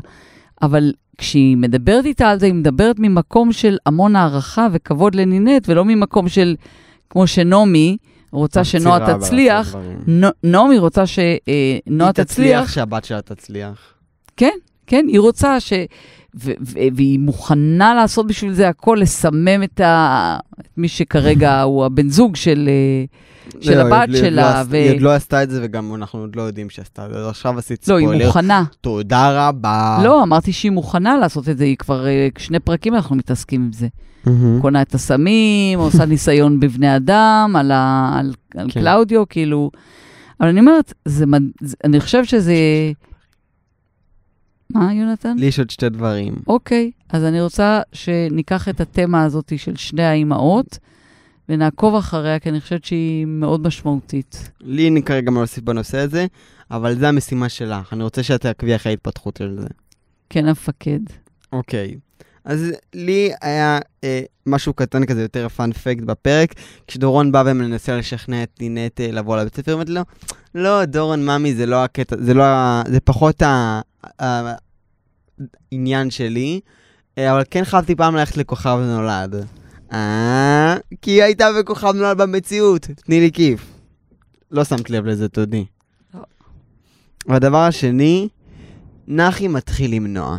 אבל 0.62 0.94
כשהיא 1.18 1.58
מדברת 1.58 2.06
איתה 2.06 2.30
על 2.30 2.40
זה, 2.40 2.46
היא 2.46 2.54
מדברת 2.54 2.96
ממקום 3.00 3.52
של 3.52 3.78
המון 3.86 4.16
הערכה 4.16 4.68
וכבוד 4.72 5.16
לנינט, 5.16 5.70
ולא 5.70 5.86
ממקום 5.86 6.30
של, 6.30 6.56
כמו 7.10 7.28
שנעמי 7.28 7.98
רוצה 8.32 8.64
שנועה 8.64 9.18
תצליח, 9.18 9.76
נעמי 10.44 10.78
רוצה 10.78 11.04
שנועה 11.06 12.12
היא 12.18 12.24
תצליח, 12.26 12.74
שהבת 12.74 13.06
שלה 13.06 13.22
תצליח. 13.22 13.94
כן, 14.38 14.58
כן, 14.88 15.06
היא 15.08 15.20
רוצה 15.20 15.60
ש... 15.60 15.74
ו- 16.36 16.52
ו- 16.62 16.80
והיא 16.96 17.20
מוכנה 17.20 17.94
לעשות 17.94 18.28
בשביל 18.28 18.54
זה 18.54 18.70
הכל, 18.70 18.98
לסמם 19.02 19.64
את, 19.64 19.80
ה... 19.80 20.38
את 20.60 20.78
מי 20.78 20.88
שכרגע 20.88 21.62
הוא 21.62 21.86
הבן 21.86 22.10
זוג 22.10 22.36
של, 22.36 22.70
אה, 22.72 23.06
של 23.62 23.76
לא, 23.78 23.82
הבת 23.82 24.10
היא 24.10 24.16
לא 24.22 24.30
שלה. 24.30 24.50
עשתה- 24.62 24.70
ו... 24.70 24.76
היא 24.76 24.92
עוד 24.94 25.02
לא 25.02 25.12
עשתה 25.14 25.44
את 25.44 25.50
זה 25.50 25.60
וגם 25.64 25.96
אנחנו 25.96 26.20
עוד 26.20 26.36
לא 26.36 26.42
יודעים 26.42 26.70
שעשתה 26.70 27.06
את 27.06 27.14
זה. 27.14 27.30
עכשיו 27.30 27.58
עשית 27.60 27.88
לא, 27.88 27.96
היא 27.98 28.06
ספוילר. 28.08 28.26
מוכנה. 28.26 28.64
תודה 28.82 29.48
רבה. 29.50 30.00
לא, 30.04 30.24
אמרתי 30.24 30.52
שהיא 30.54 30.72
מוכנה 30.72 31.18
לעשות 31.18 31.50
את 31.50 31.58
זה, 31.58 31.64
היא 31.64 31.78
כבר 31.78 32.08
אה, 32.08 32.28
שני 32.38 32.60
פרקים 32.60 32.96
אנחנו 32.96 33.16
מתעסקים 33.16 33.62
עם 33.62 33.74
זה. 33.74 33.88
מהמם. 34.26 34.62
קונה 34.62 34.82
את 34.82 34.94
הסמים, 34.96 35.80
עושה 35.86 36.06
ניסיון 36.06 36.60
בבני 36.60 36.96
אדם, 36.96 37.56
על, 37.60 37.72
ה, 37.72 38.12
על, 38.20 38.34
על 38.56 38.72
כן. 38.72 38.80
קלאודיו, 38.82 39.30
כאילו. 39.30 39.72
אבל 40.40 40.50
אני 40.50 40.60
אומרת, 40.60 40.94
זה, 41.06 41.26
אני 41.84 42.00
חושב 42.00 42.26
שזה... 42.26 42.54
מה, 44.74 44.94
יונתן? 44.94 45.38
לי 45.38 45.46
יש 45.46 45.60
עוד 45.60 45.70
שתי 45.70 45.90
דברים. 45.90 46.36
אוקיי, 46.48 46.92
אז 47.10 47.24
אני 47.24 47.42
רוצה 47.42 47.82
שניקח 47.94 48.70
את 48.70 48.82
התמה 48.82 49.24
הזאת 49.24 49.54
של 49.58 49.76
שני 49.76 50.04
האימהות, 50.04 50.80
ונעקוב 51.50 51.96
אחריה, 51.96 52.40
כי 52.40 52.50
אני 52.50 52.62
חושבת 52.62 52.86
שהיא 52.86 53.26
מאוד 53.26 53.68
משמעותית. 53.68 54.52
לי 54.62 54.86
אין 54.86 55.02
כרגע 55.02 55.32
מה 55.32 55.40
להוסיף 55.40 55.64
בנושא 55.64 55.98
הזה, 55.98 56.26
אבל 56.72 57.00
זו 57.00 57.06
המשימה 57.06 57.50
שלך. 57.50 57.94
אני 57.94 58.04
רוצה 58.04 58.24
שאת 58.24 58.42
תעקבי 58.42 58.76
אחרי 58.76 58.92
ההתפתחות 58.92 59.38
של 59.38 59.58
זה. 59.60 59.68
כן, 60.30 60.48
המפקד. 60.48 61.00
אוקיי. 61.54 61.96
אז 62.46 62.72
לי 62.94 63.32
היה 63.42 63.80
אה, 64.04 64.22
משהו 64.46 64.74
קטן 64.74 65.06
כזה, 65.06 65.22
יותר 65.22 65.50
פאנפקט 65.50 66.04
בפרק, 66.04 66.54
כשדורון 66.88 67.32
בא 67.32 67.44
ומנסה 67.46 67.98
לשכנע 67.98 68.44
את 68.44 68.50
נינט 68.62 69.02
אה, 69.02 69.12
לבוא 69.12 69.38
לבית 69.38 69.56
ספר, 69.56 69.74
אמרתי 69.74 69.92
לו, 69.92 70.02
לא, 70.56 70.86
דורון, 70.86 71.26
ממי, 71.26 71.56
זה 71.56 71.66
לא 71.66 71.84
הקטע, 71.84 72.16
זה 72.20 72.34
לא 72.34 72.44
ה... 72.44 72.84
זה 72.88 73.00
פחות 73.00 73.42
ה- 73.42 73.48
ה- 73.48 73.82
העניין 74.20 76.12
שלי, 76.12 76.60
אה, 77.18 77.32
אבל 77.32 77.44
כן 77.52 77.64
חייבתי 77.64 77.96
פעם 77.96 78.16
ללכת 78.16 78.38
לכוכב 78.38 78.80
נולד. 78.82 79.36
אה, 79.94 80.78
כי 81.02 81.12
היא 81.12 81.24
הייתה 81.24 81.46
בכוכב 81.60 81.94
נולד 81.96 82.18
במציאות, 82.18 82.82
תני 83.06 83.20
לי 83.20 83.32
כיף. 83.32 83.74
לא 84.52 84.64
שמת 84.64 84.90
לב 84.90 85.06
לזה, 85.06 85.30
תודי. 85.30 85.66
לא. 86.14 86.20
והדבר 87.28 87.58
השני, 87.58 88.28
נחי 89.08 89.48
מתחיל 89.48 89.96
למנוע. 89.96 90.38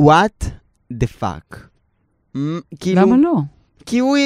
What 0.00 0.44
the 0.92 1.06
fuck? 1.20 1.56
כאילו, 2.80 3.00
למה 3.00 3.16
לא? 3.16 3.34
כי 3.86 3.98
הוא, 3.98 4.16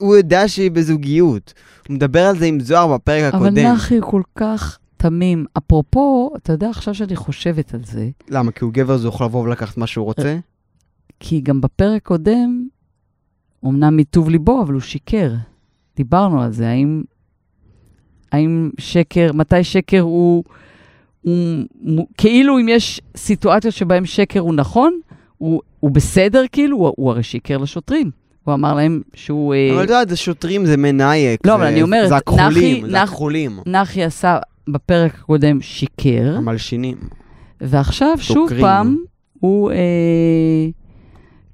הוא 0.00 0.16
יודע 0.16 0.48
שהיא 0.48 0.70
בזוגיות. 0.70 1.54
הוא 1.88 1.94
מדבר 1.94 2.26
על 2.26 2.38
זה 2.38 2.44
עם 2.44 2.60
זוהר 2.60 2.94
בפרק 2.94 3.34
אבל 3.34 3.46
הקודם. 3.46 3.66
נחי 3.66 3.96
הוא 3.96 4.10
כל 4.10 4.22
כך 4.34 4.78
תמים. 4.98 5.44
אפרופו, 5.58 6.30
אתה 6.36 6.52
יודע, 6.52 6.70
עכשיו 6.70 6.94
שאני 6.94 7.16
חושבת 7.16 7.74
על 7.74 7.80
זה, 7.84 8.08
למה? 8.28 8.52
כי 8.52 8.64
הוא 8.64 8.72
גבר, 8.72 8.94
אז 8.94 9.04
הוא 9.04 9.14
יכול 9.14 9.26
לבוא 9.26 9.42
ולקחת 9.42 9.76
מה 9.76 9.86
שהוא 9.86 10.04
רוצה? 10.04 10.38
כי 11.20 11.40
גם 11.40 11.60
בפרק 11.60 12.02
קודם, 12.02 12.68
אמנם 13.64 13.96
מטוב 13.96 14.30
ליבו, 14.30 14.62
אבל 14.62 14.72
הוא 14.72 14.80
שיקר. 14.80 15.32
דיברנו 15.96 16.42
על 16.42 16.52
זה, 16.52 16.68
האם, 16.68 17.02
האם 18.32 18.70
שקר, 18.78 19.30
מתי 19.34 19.64
שקר 19.64 20.00
הוא, 20.00 20.44
הוא, 21.22 21.64
הוא, 21.80 22.06
כאילו 22.18 22.58
אם 22.58 22.68
יש 22.68 23.00
סיטואציות 23.16 23.74
שבהן 23.74 24.04
שקר 24.04 24.40
הוא 24.40 24.54
נכון, 24.54 25.00
הוא, 25.38 25.60
הוא 25.80 25.90
בסדר 25.90 26.44
כאילו, 26.52 26.76
הוא, 26.76 26.92
הוא 26.96 27.10
הרי 27.10 27.22
שיקר 27.22 27.58
לשוטרים. 27.58 28.10
הוא 28.44 28.54
אמר 28.54 28.74
להם 28.74 29.02
שהוא... 29.14 29.54
אה, 29.54 29.70
אבל 29.74 29.84
אתה 29.84 29.92
יודע, 29.92 30.10
זה 30.10 30.16
שוטרים, 30.16 30.66
זה 30.66 30.76
מנייק. 30.76 31.46
לא, 31.46 31.54
אבל 31.54 31.66
אני 31.66 31.82
אומרת, 31.82 32.08
זה 32.08 32.16
הכחולים, 32.16 32.90
זה 32.90 33.02
הכחולים. 33.02 33.60
נחי 33.66 34.04
עשה 34.04 34.38
בפרק 34.72 35.14
הקודם 35.14 35.60
שיקר, 35.60 36.34
המלשינים. 36.36 36.96
ועכשיו 37.60 38.08
שוב 38.20 38.36
דוקרים. 38.48 38.60
פעם 38.60 38.96
הוא... 39.40 39.70
אה, 39.70 39.76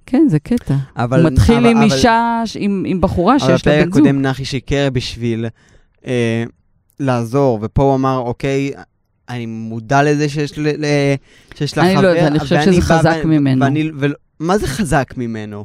כן, 0.07 0.27
זה 0.31 0.39
קטע. 0.39 0.75
אבל... 0.97 1.21
הוא 1.23 1.31
מתחיל 1.31 1.57
אבל- 1.57 1.67
עם 1.67 1.77
אבל- 1.77 1.85
אישה, 1.85 2.43
עם, 2.59 2.85
עם 2.87 3.01
בחורה 3.01 3.37
אבל 3.37 3.47
שיש 3.47 3.67
לה 3.67 3.73
בפרק 3.73 3.87
בן 3.87 3.93
זוג. 3.93 4.07
הקודם 4.07 4.23
נחי 4.23 4.45
שיקר 4.45 4.89
בשביל 4.93 5.47
אה, 6.07 6.45
לעזור, 7.01 7.59
ופה 7.63 7.83
הוא 7.83 7.95
אמר, 7.95 8.19
אוקיי, 8.19 8.71
אני 9.29 9.47
מודע 9.47 10.03
לזה 10.03 10.29
שיש, 10.29 10.59
ל, 10.59 10.63
ל, 10.69 10.85
שיש 11.55 11.73
לך 11.73 11.79
אני 11.85 11.95
לא 11.95 11.99
חבר, 11.99 12.09
יודעת, 12.09 12.31
אני 12.31 12.39
חושבת 12.39 12.59
ואני 12.67 12.73
שזה 12.73 12.83
חזק 12.83 13.17
ו- 13.25 13.29
ממנו. 13.29 13.65
ואני, 13.65 13.91
ו, 14.01 14.07
מה 14.41 14.59
זה 14.59 14.67
חזק 14.67 15.15
ממנו? 15.17 15.65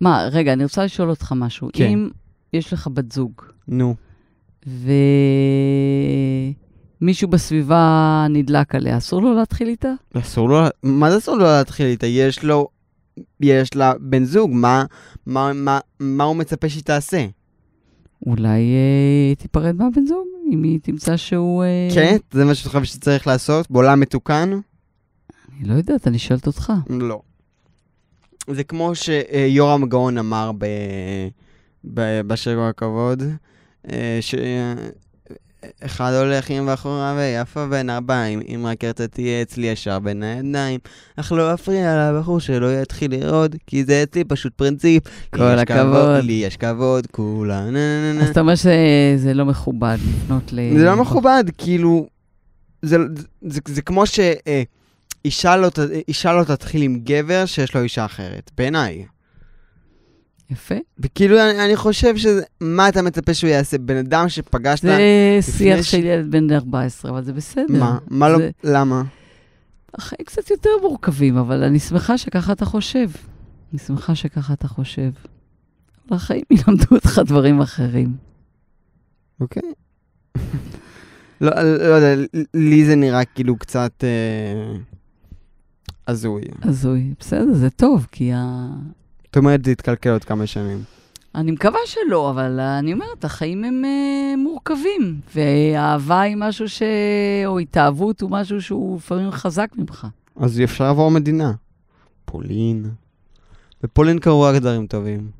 מה, 0.00 0.28
רגע, 0.32 0.52
אני 0.52 0.62
רוצה 0.64 0.84
לשאול 0.84 1.10
אותך 1.10 1.32
משהו. 1.36 1.68
כן. 1.72 1.84
אם 1.86 2.08
יש 2.52 2.72
לך 2.72 2.88
בת 2.94 3.12
זוג, 3.12 3.32
נו. 3.68 3.94
ומישהו 7.00 7.28
בסביבה 7.28 8.26
נדלק 8.30 8.74
עליה, 8.74 8.96
אסור 8.96 9.22
לו 9.22 9.34
להתחיל 9.34 9.68
איתה? 9.68 9.92
אסור 10.14 10.48
לו, 10.48 10.60
מה 10.82 11.10
זה 11.10 11.18
אסור 11.18 11.36
לו 11.36 11.44
להתחיל 11.44 11.86
איתה? 11.86 12.06
יש 12.06 12.44
לו, 12.44 12.68
יש 13.40 13.76
לה 13.76 13.92
בן 14.00 14.24
זוג, 14.24 14.50
מה, 14.54 14.84
מה, 15.26 15.52
מה, 15.52 15.80
מה 16.00 16.24
הוא 16.24 16.36
מצפה 16.36 16.68
שהיא 16.68 16.82
תעשה? 16.82 17.26
אולי 18.26 18.60
אה, 18.74 19.34
תיפרד 19.34 19.76
מהבן 19.76 20.06
זוג, 20.06 20.26
אם 20.52 20.62
היא 20.62 20.80
תמצא 20.82 21.16
שהוא... 21.16 21.64
אה, 21.64 21.88
כן? 21.94 22.16
זה 22.32 22.44
מה 22.44 22.54
שאת 22.54 22.66
חושבת 22.66 22.86
שצריך 22.86 23.26
לעשות? 23.26 23.70
בעולם 23.70 24.00
מתוקן? 24.00 24.50
אני 24.50 25.68
לא 25.68 25.74
יודעת, 25.74 26.06
אני 26.06 26.18
שואלת 26.18 26.46
אותך. 26.46 26.72
לא. 26.90 27.22
זה 28.50 28.64
כמו 28.64 28.92
שיורם 28.94 29.88
גאון 29.88 30.18
אמר 30.18 30.52
ב... 30.58 30.66
ב... 31.94 32.20
בשיר 32.20 32.60
הכבוד, 32.60 33.22
אה, 33.90 34.18
שאחד 35.82 36.12
הולך 36.12 36.50
עם 36.50 36.68
בחורה 36.72 37.14
ויפה 37.18 37.66
בין 37.66 37.90
ארבעים, 37.90 38.40
אם 38.54 38.66
רק 38.66 38.84
ארצה 38.84 39.06
תהיה 39.06 39.42
אצלי 39.42 39.66
ישר 39.66 39.98
בין 39.98 40.22
הידיים, 40.22 40.80
אך 41.16 41.32
לא 41.32 41.54
אפריע 41.54 42.10
לבחור 42.12 42.40
שלא 42.40 42.82
יתחיל 42.82 43.10
לרעוד, 43.14 43.56
כי 43.66 43.84
זה 43.84 44.02
אצלי 44.02 44.24
פשוט 44.24 44.52
פרינציפ. 44.54 45.02
כל 45.34 45.42
הכבוד. 45.42 46.24
לי 46.24 46.32
יש 46.32 46.56
כבוד, 46.56 47.06
כולה 47.10 47.64
נה 47.64 47.70
נה 47.70 48.18
נה. 48.18 48.22
אז 48.24 48.28
אתה 48.28 48.40
אומר 48.40 48.54
שזה 48.54 49.34
לא 49.34 49.44
מכובד 49.44 49.96
לפנות 50.08 50.52
ל... 50.52 50.58
זה 50.78 50.84
לא 50.84 50.96
מכובד, 50.96 51.44
כאילו, 51.58 52.06
זה, 52.82 52.96
זה, 53.16 53.22
זה, 53.42 53.60
זה 53.66 53.82
כמו 53.82 54.04
שאישה 54.06 55.56
לא, 55.56 55.68
ת- 55.68 55.78
אישה 56.08 56.32
לא 56.32 56.44
תתחיל 56.44 56.82
עם 56.82 56.98
גבר 57.04 57.46
שיש 57.46 57.74
לו 57.74 57.82
אישה 57.82 58.04
אחרת, 58.04 58.50
בעיניי. 58.58 59.04
יפה. 60.52 60.74
וכאילו, 60.98 61.38
אני, 61.40 61.64
אני 61.64 61.76
חושב 61.76 62.16
שזה, 62.16 62.42
מה 62.60 62.88
אתה 62.88 63.02
מצפה 63.02 63.34
שהוא 63.34 63.50
יעשה? 63.50 63.78
בן 63.78 63.96
אדם 63.96 64.28
שפגשת, 64.28 64.82
זה 64.82 64.98
שיח 65.40 65.82
ש- 65.82 65.90
של 65.90 66.04
ילד 66.04 66.30
בן 66.30 66.52
14, 66.52 67.10
אבל 67.10 67.24
זה 67.24 67.32
בסדר. 67.32 67.64
מה? 67.80 67.98
מה 68.10 68.28
לא, 68.28 68.38
זה- 68.38 68.50
למה? 68.64 69.02
החיים 69.94 70.24
קצת 70.26 70.50
יותר 70.50 70.70
מורכבים, 70.82 71.36
אבל 71.36 71.62
אני 71.62 71.78
שמחה 71.78 72.18
שככה 72.18 72.52
אתה 72.52 72.64
חושב. 72.64 73.10
אני 73.72 73.78
שמחה 73.78 74.14
שככה 74.14 74.52
אתה 74.52 74.68
חושב. 74.68 75.10
אבל 76.08 76.16
החיים 76.16 76.42
ילמדו 76.50 76.84
אותך 76.92 77.20
דברים 77.26 77.60
אחרים. 77.60 78.16
אוקיי. 79.40 79.62
לא, 81.40 81.50
לא 81.62 81.94
יודע, 81.94 82.22
לי 82.54 82.84
זה 82.84 82.94
נראה 82.96 83.24
כאילו 83.24 83.56
קצת 83.56 84.04
אה, 84.04 84.78
הזוי. 86.08 86.42
הזוי. 86.62 87.14
בסדר, 87.20 87.54
זה 87.54 87.70
טוב, 87.70 88.06
כי 88.12 88.32
ה... 88.32 88.66
זאת 89.32 89.36
אומרת, 89.36 89.64
זה 89.64 89.70
יתקלקל 89.70 90.10
עוד 90.10 90.24
כמה 90.24 90.46
שנים. 90.46 90.82
אני 91.34 91.50
מקווה 91.50 91.78
שלא, 91.86 92.30
אבל 92.30 92.60
אני 92.60 92.92
אומרת, 92.92 93.24
החיים 93.24 93.64
הם 93.64 93.84
uh, 93.84 94.36
מורכבים, 94.40 95.20
ואהבה 95.34 96.20
היא 96.20 96.36
משהו 96.36 96.68
ש... 96.68 96.82
או 97.46 97.58
התאהבות 97.58 98.20
הוא 98.20 98.30
משהו 98.30 98.62
שהוא 98.62 98.96
לפעמים 98.96 99.30
חזק 99.30 99.68
ממך. 99.76 100.06
אז 100.36 100.60
אפשר 100.64 100.84
לעבור 100.84 101.10
מדינה. 101.10 101.52
פולין. 102.24 102.90
בפולין 103.82 104.18
קרו 104.18 104.42
רק 104.42 104.56
דברים 104.56 104.86
טובים. 104.86 105.30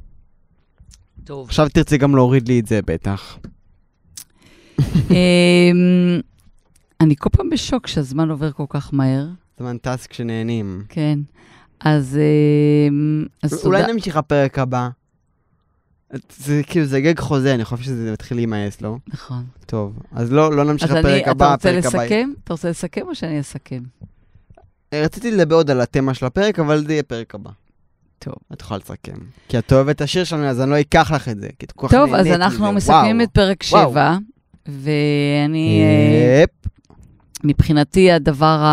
טוב. 1.24 1.46
עכשיו 1.46 1.68
תרצי 1.68 1.98
גם 1.98 2.16
להוריד 2.16 2.48
לי 2.48 2.60
את 2.60 2.66
זה 2.66 2.80
בטח. 2.86 3.38
אמ, 5.10 6.20
אני 7.00 7.14
כל 7.18 7.30
פעם 7.32 7.50
בשוק 7.50 7.86
שהזמן 7.86 8.30
עובר 8.30 8.52
כל 8.52 8.66
כך 8.68 8.94
מהר, 8.94 9.26
זמן 9.58 9.78
טס 9.78 10.06
כשנהנים. 10.06 10.84
כן. 10.88 11.18
אז, 11.84 12.18
אמ, 12.88 13.26
אז 13.42 13.64
אולי 13.64 13.80
תודה. 13.80 13.92
נמשיך 13.92 14.16
לפרק 14.16 14.58
הבא. 14.58 14.88
זה 16.36 16.60
כאילו, 16.66 16.86
זה 16.86 17.00
גג 17.00 17.18
חוזה, 17.20 17.54
אני 17.54 17.64
חושב 17.64 17.82
שזה 17.82 18.12
מתחיל 18.12 18.36
להימאס, 18.36 18.80
לא? 18.80 18.96
נכון. 19.08 19.44
טוב, 19.66 19.98
אז 20.12 20.32
לא, 20.32 20.56
לא 20.56 20.64
נמשיך 20.64 20.90
אז 20.90 20.96
אני, 20.96 21.02
לפרק 21.02 21.28
הבא, 21.28 21.54
אתה 21.54 21.54
רוצה 21.54 21.68
הפרק 21.68 21.84
הבא. 21.94 22.02
לסכם? 22.04 22.30
אתה 22.44 22.52
רוצה 22.54 22.70
לסכם 22.70 23.00
או 23.08 23.14
שאני 23.14 23.40
אסכם? 23.40 23.80
רציתי 24.94 25.30
לדבר 25.30 25.54
עוד 25.56 25.70
על 25.70 25.80
התמה 25.80 26.14
של 26.14 26.26
הפרק, 26.26 26.58
אבל 26.58 26.84
זה 26.86 26.92
יהיה 26.92 27.02
פרק 27.02 27.34
הבא. 27.34 27.50
טוב. 28.18 28.34
את 28.52 28.60
יכולה 28.60 28.78
לסכם. 28.78 29.16
כי 29.48 29.58
את 29.58 29.72
אוהבת 29.72 29.96
את 29.96 30.00
השיר 30.00 30.24
שלנו, 30.24 30.44
אז 30.46 30.60
אני 30.60 30.70
לא 30.70 30.80
אקח 30.80 31.10
לך 31.14 31.28
את 31.28 31.40
זה. 31.40 31.48
כי 31.58 31.66
את 31.66 31.72
כל 31.72 31.86
כך 31.88 31.94
טוב, 31.94 32.14
אז 32.14 32.26
נהנית 32.26 32.40
אנחנו 32.42 32.64
מזה, 32.72 32.76
מסכמים 32.76 33.16
וואו. 33.16 33.24
את 33.28 33.30
פרק 33.34 33.64
וואו. 33.72 33.90
7, 33.90 34.16
ואני, 34.66 35.82
אה, 35.82 36.42
יפ. 36.42 36.50
מבחינתי 37.44 38.12
הדבר 38.12 38.64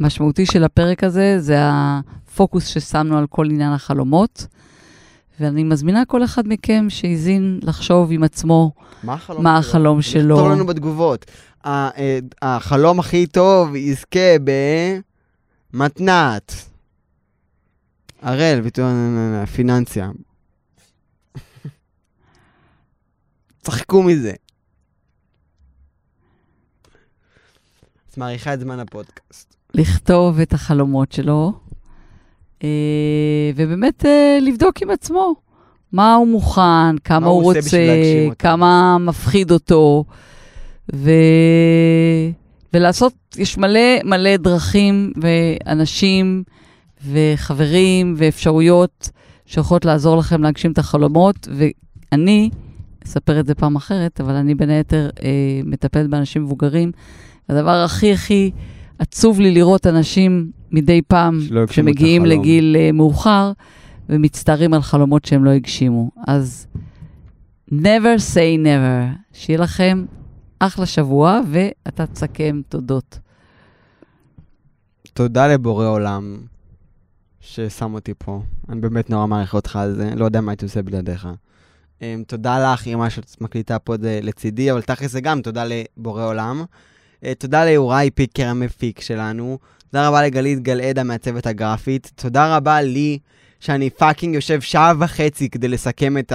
המשמעותי 0.00 0.46
של 0.46 0.64
הפרק 0.64 1.04
הזה, 1.04 1.36
זה 1.40 1.56
הפוקוס 1.60 2.66
ששמנו 2.66 3.18
על 3.18 3.26
כל 3.26 3.46
עניין 3.50 3.72
החלומות. 3.72 4.46
ואני 5.40 5.64
מזמינה 5.64 6.04
כל 6.04 6.24
אחד 6.24 6.48
מכם 6.48 6.86
שהזין 6.88 7.60
לחשוב 7.62 8.12
עם 8.12 8.22
עצמו 8.22 8.72
מה 9.02 9.14
החלום 9.14 9.42
מה 9.42 9.62
שלו? 9.62 9.70
החלום 9.70 10.02
שלו. 10.02 10.36
לכתוב 10.36 10.52
לנו 10.52 10.66
בתגובות. 10.66 11.26
אה, 11.66 11.90
החלום 12.42 13.00
הכי 13.00 13.26
טוב 13.26 13.76
יזכה 13.76 14.36
במתנת. 15.72 16.52
הראל, 18.22 18.60
ביטוי 18.60 18.84
פיננסיה. 19.52 20.10
צחקו 23.62 24.02
מזה. 24.02 24.32
את 28.10 28.18
מעריכה 28.18 28.54
את 28.54 28.60
זמן 28.60 28.80
הפודקאסט. 28.80 29.55
לכתוב 29.76 30.40
את 30.40 30.52
החלומות 30.52 31.12
שלו, 31.12 31.52
אה, 32.64 32.68
ובאמת 33.56 34.06
אה, 34.06 34.38
לבדוק 34.42 34.82
עם 34.82 34.90
עצמו 34.90 35.34
מה 35.92 36.14
הוא 36.14 36.26
מוכן, 36.26 36.98
כמה 37.04 37.20
מה 37.20 37.26
הוא 37.26 37.42
הוא 37.42 37.52
רוצה. 37.54 37.78
כמה 38.38 38.98
מפחיד 38.98 39.50
אותו, 39.50 40.04
ו... 40.94 41.10
ולעשות, 42.72 43.12
יש 43.36 43.58
מלא 43.58 44.02
מלא 44.04 44.36
דרכים 44.36 45.12
ואנשים 45.16 46.42
וחברים 47.06 48.14
ואפשרויות 48.16 49.10
שיכולות 49.46 49.84
לעזור 49.84 50.16
לכם 50.16 50.42
להגשים 50.42 50.72
את 50.72 50.78
החלומות, 50.78 51.48
ואני, 51.52 52.50
אספר 53.06 53.40
את 53.40 53.46
זה 53.46 53.54
פעם 53.54 53.76
אחרת, 53.76 54.20
אבל 54.20 54.34
אני 54.34 54.54
בין 54.54 54.70
היתר 54.70 55.10
אה, 55.22 55.60
מטפלת 55.64 56.10
באנשים 56.10 56.42
מבוגרים. 56.42 56.92
הדבר 57.48 57.84
הכי 57.84 58.12
הכי 58.12 58.50
עצוב 58.98 59.40
לי 59.40 59.54
לראות 59.54 59.86
אנשים 59.86 60.50
מדי 60.70 61.02
פעם 61.02 61.38
שמגיעים. 61.70 62.26
לגיל 62.26 62.76
אה, 62.78 62.92
מאוחר 62.92 63.52
ומצטערים 64.08 64.74
על 64.74 64.82
חלומות 64.82 65.24
שהם 65.24 65.44
לא 65.44 65.50
הגשימו. 65.50 66.10
אז 66.26 66.66
never 67.70 68.18
say 68.34 68.64
never. 68.64 69.16
שיהיה 69.32 69.58
לכם 69.58 70.04
אחלה 70.58 70.86
שבוע, 70.86 71.40
ואתה 71.50 72.06
תסכם 72.06 72.60
תודות. 72.68 73.18
תודה 75.12 75.46
לבורא 75.46 75.86
עולם 75.86 76.36
ששם 77.40 77.94
אותי 77.94 78.12
פה. 78.18 78.42
אני 78.68 78.80
באמת 78.80 79.10
נורא 79.10 79.26
מעריך 79.26 79.54
אותך 79.54 79.76
על 79.76 79.94
זה, 79.94 80.10
לא 80.16 80.24
יודע 80.24 80.40
מה 80.40 80.52
הייתי 80.52 80.64
עושה 80.64 80.82
בלעדיך. 80.82 81.28
Um, 82.00 82.02
תודה 82.26 82.72
לך, 82.72 82.86
אמא 82.86 83.08
שאת 83.08 83.40
מקליטה 83.40 83.78
פה 83.78 83.94
זה 84.00 84.20
לצידי, 84.22 84.72
אבל 84.72 84.82
תכל'ס 84.82 85.10
זה 85.10 85.20
גם 85.20 85.40
תודה 85.40 85.64
לבורא 85.64 86.24
עולם. 86.24 86.64
Uh, 87.24 87.28
תודה 87.38 87.64
ליוראי 87.64 88.10
פיקר 88.10 88.48
המפיק 88.48 89.00
שלנו. 89.00 89.58
תודה 89.90 90.08
רבה 90.08 90.22
לגלית 90.22 90.62
גלעד 90.62 90.98
המעצבת 90.98 91.46
הגרפית. 91.46 92.12
תודה 92.14 92.56
רבה 92.56 92.82
לי, 92.82 93.18
שאני 93.60 93.90
fucking 93.90 94.34
יושב 94.34 94.60
שעה 94.60 94.92
וחצי 94.98 95.50
כדי 95.50 95.68
לסכם 95.68 96.18
את 96.18 96.32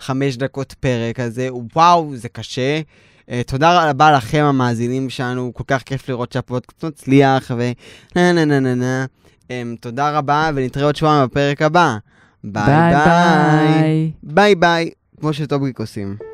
החמש 0.00 0.36
דקות 0.36 0.72
פרק 0.72 1.20
הזה. 1.20 1.48
וואו, 1.74 2.16
זה 2.16 2.28
קשה. 2.28 2.80
Uh, 3.20 3.32
תודה 3.46 3.90
רבה 3.90 4.12
לכם 4.12 4.44
המאזינים 4.44 5.10
שלנו, 5.10 5.54
כל 5.54 5.64
כך 5.66 5.82
כיף 5.82 6.08
לראות 6.08 6.32
שהפודקאסט 6.32 6.84
מצליח 6.84 7.50
ו... 7.58 7.70
נה 8.16 8.32
נה 8.32 8.44
נה 8.44 8.60
נה 8.60 8.74
נה. 8.74 9.04
Um, 9.42 9.50
תודה 9.80 10.18
רבה, 10.18 10.50
ונתראה 10.54 10.86
עוד 10.86 10.96
שבועיים 10.96 11.26
בפרק 11.26 11.62
הבא. 11.62 11.96
ביי 12.44 12.94
ביי. 12.94 14.10
ביי. 14.22 14.54
ביי 14.54 14.90
כמו 15.20 15.32
שטוביק 15.32 15.80
עושים. 15.80 16.33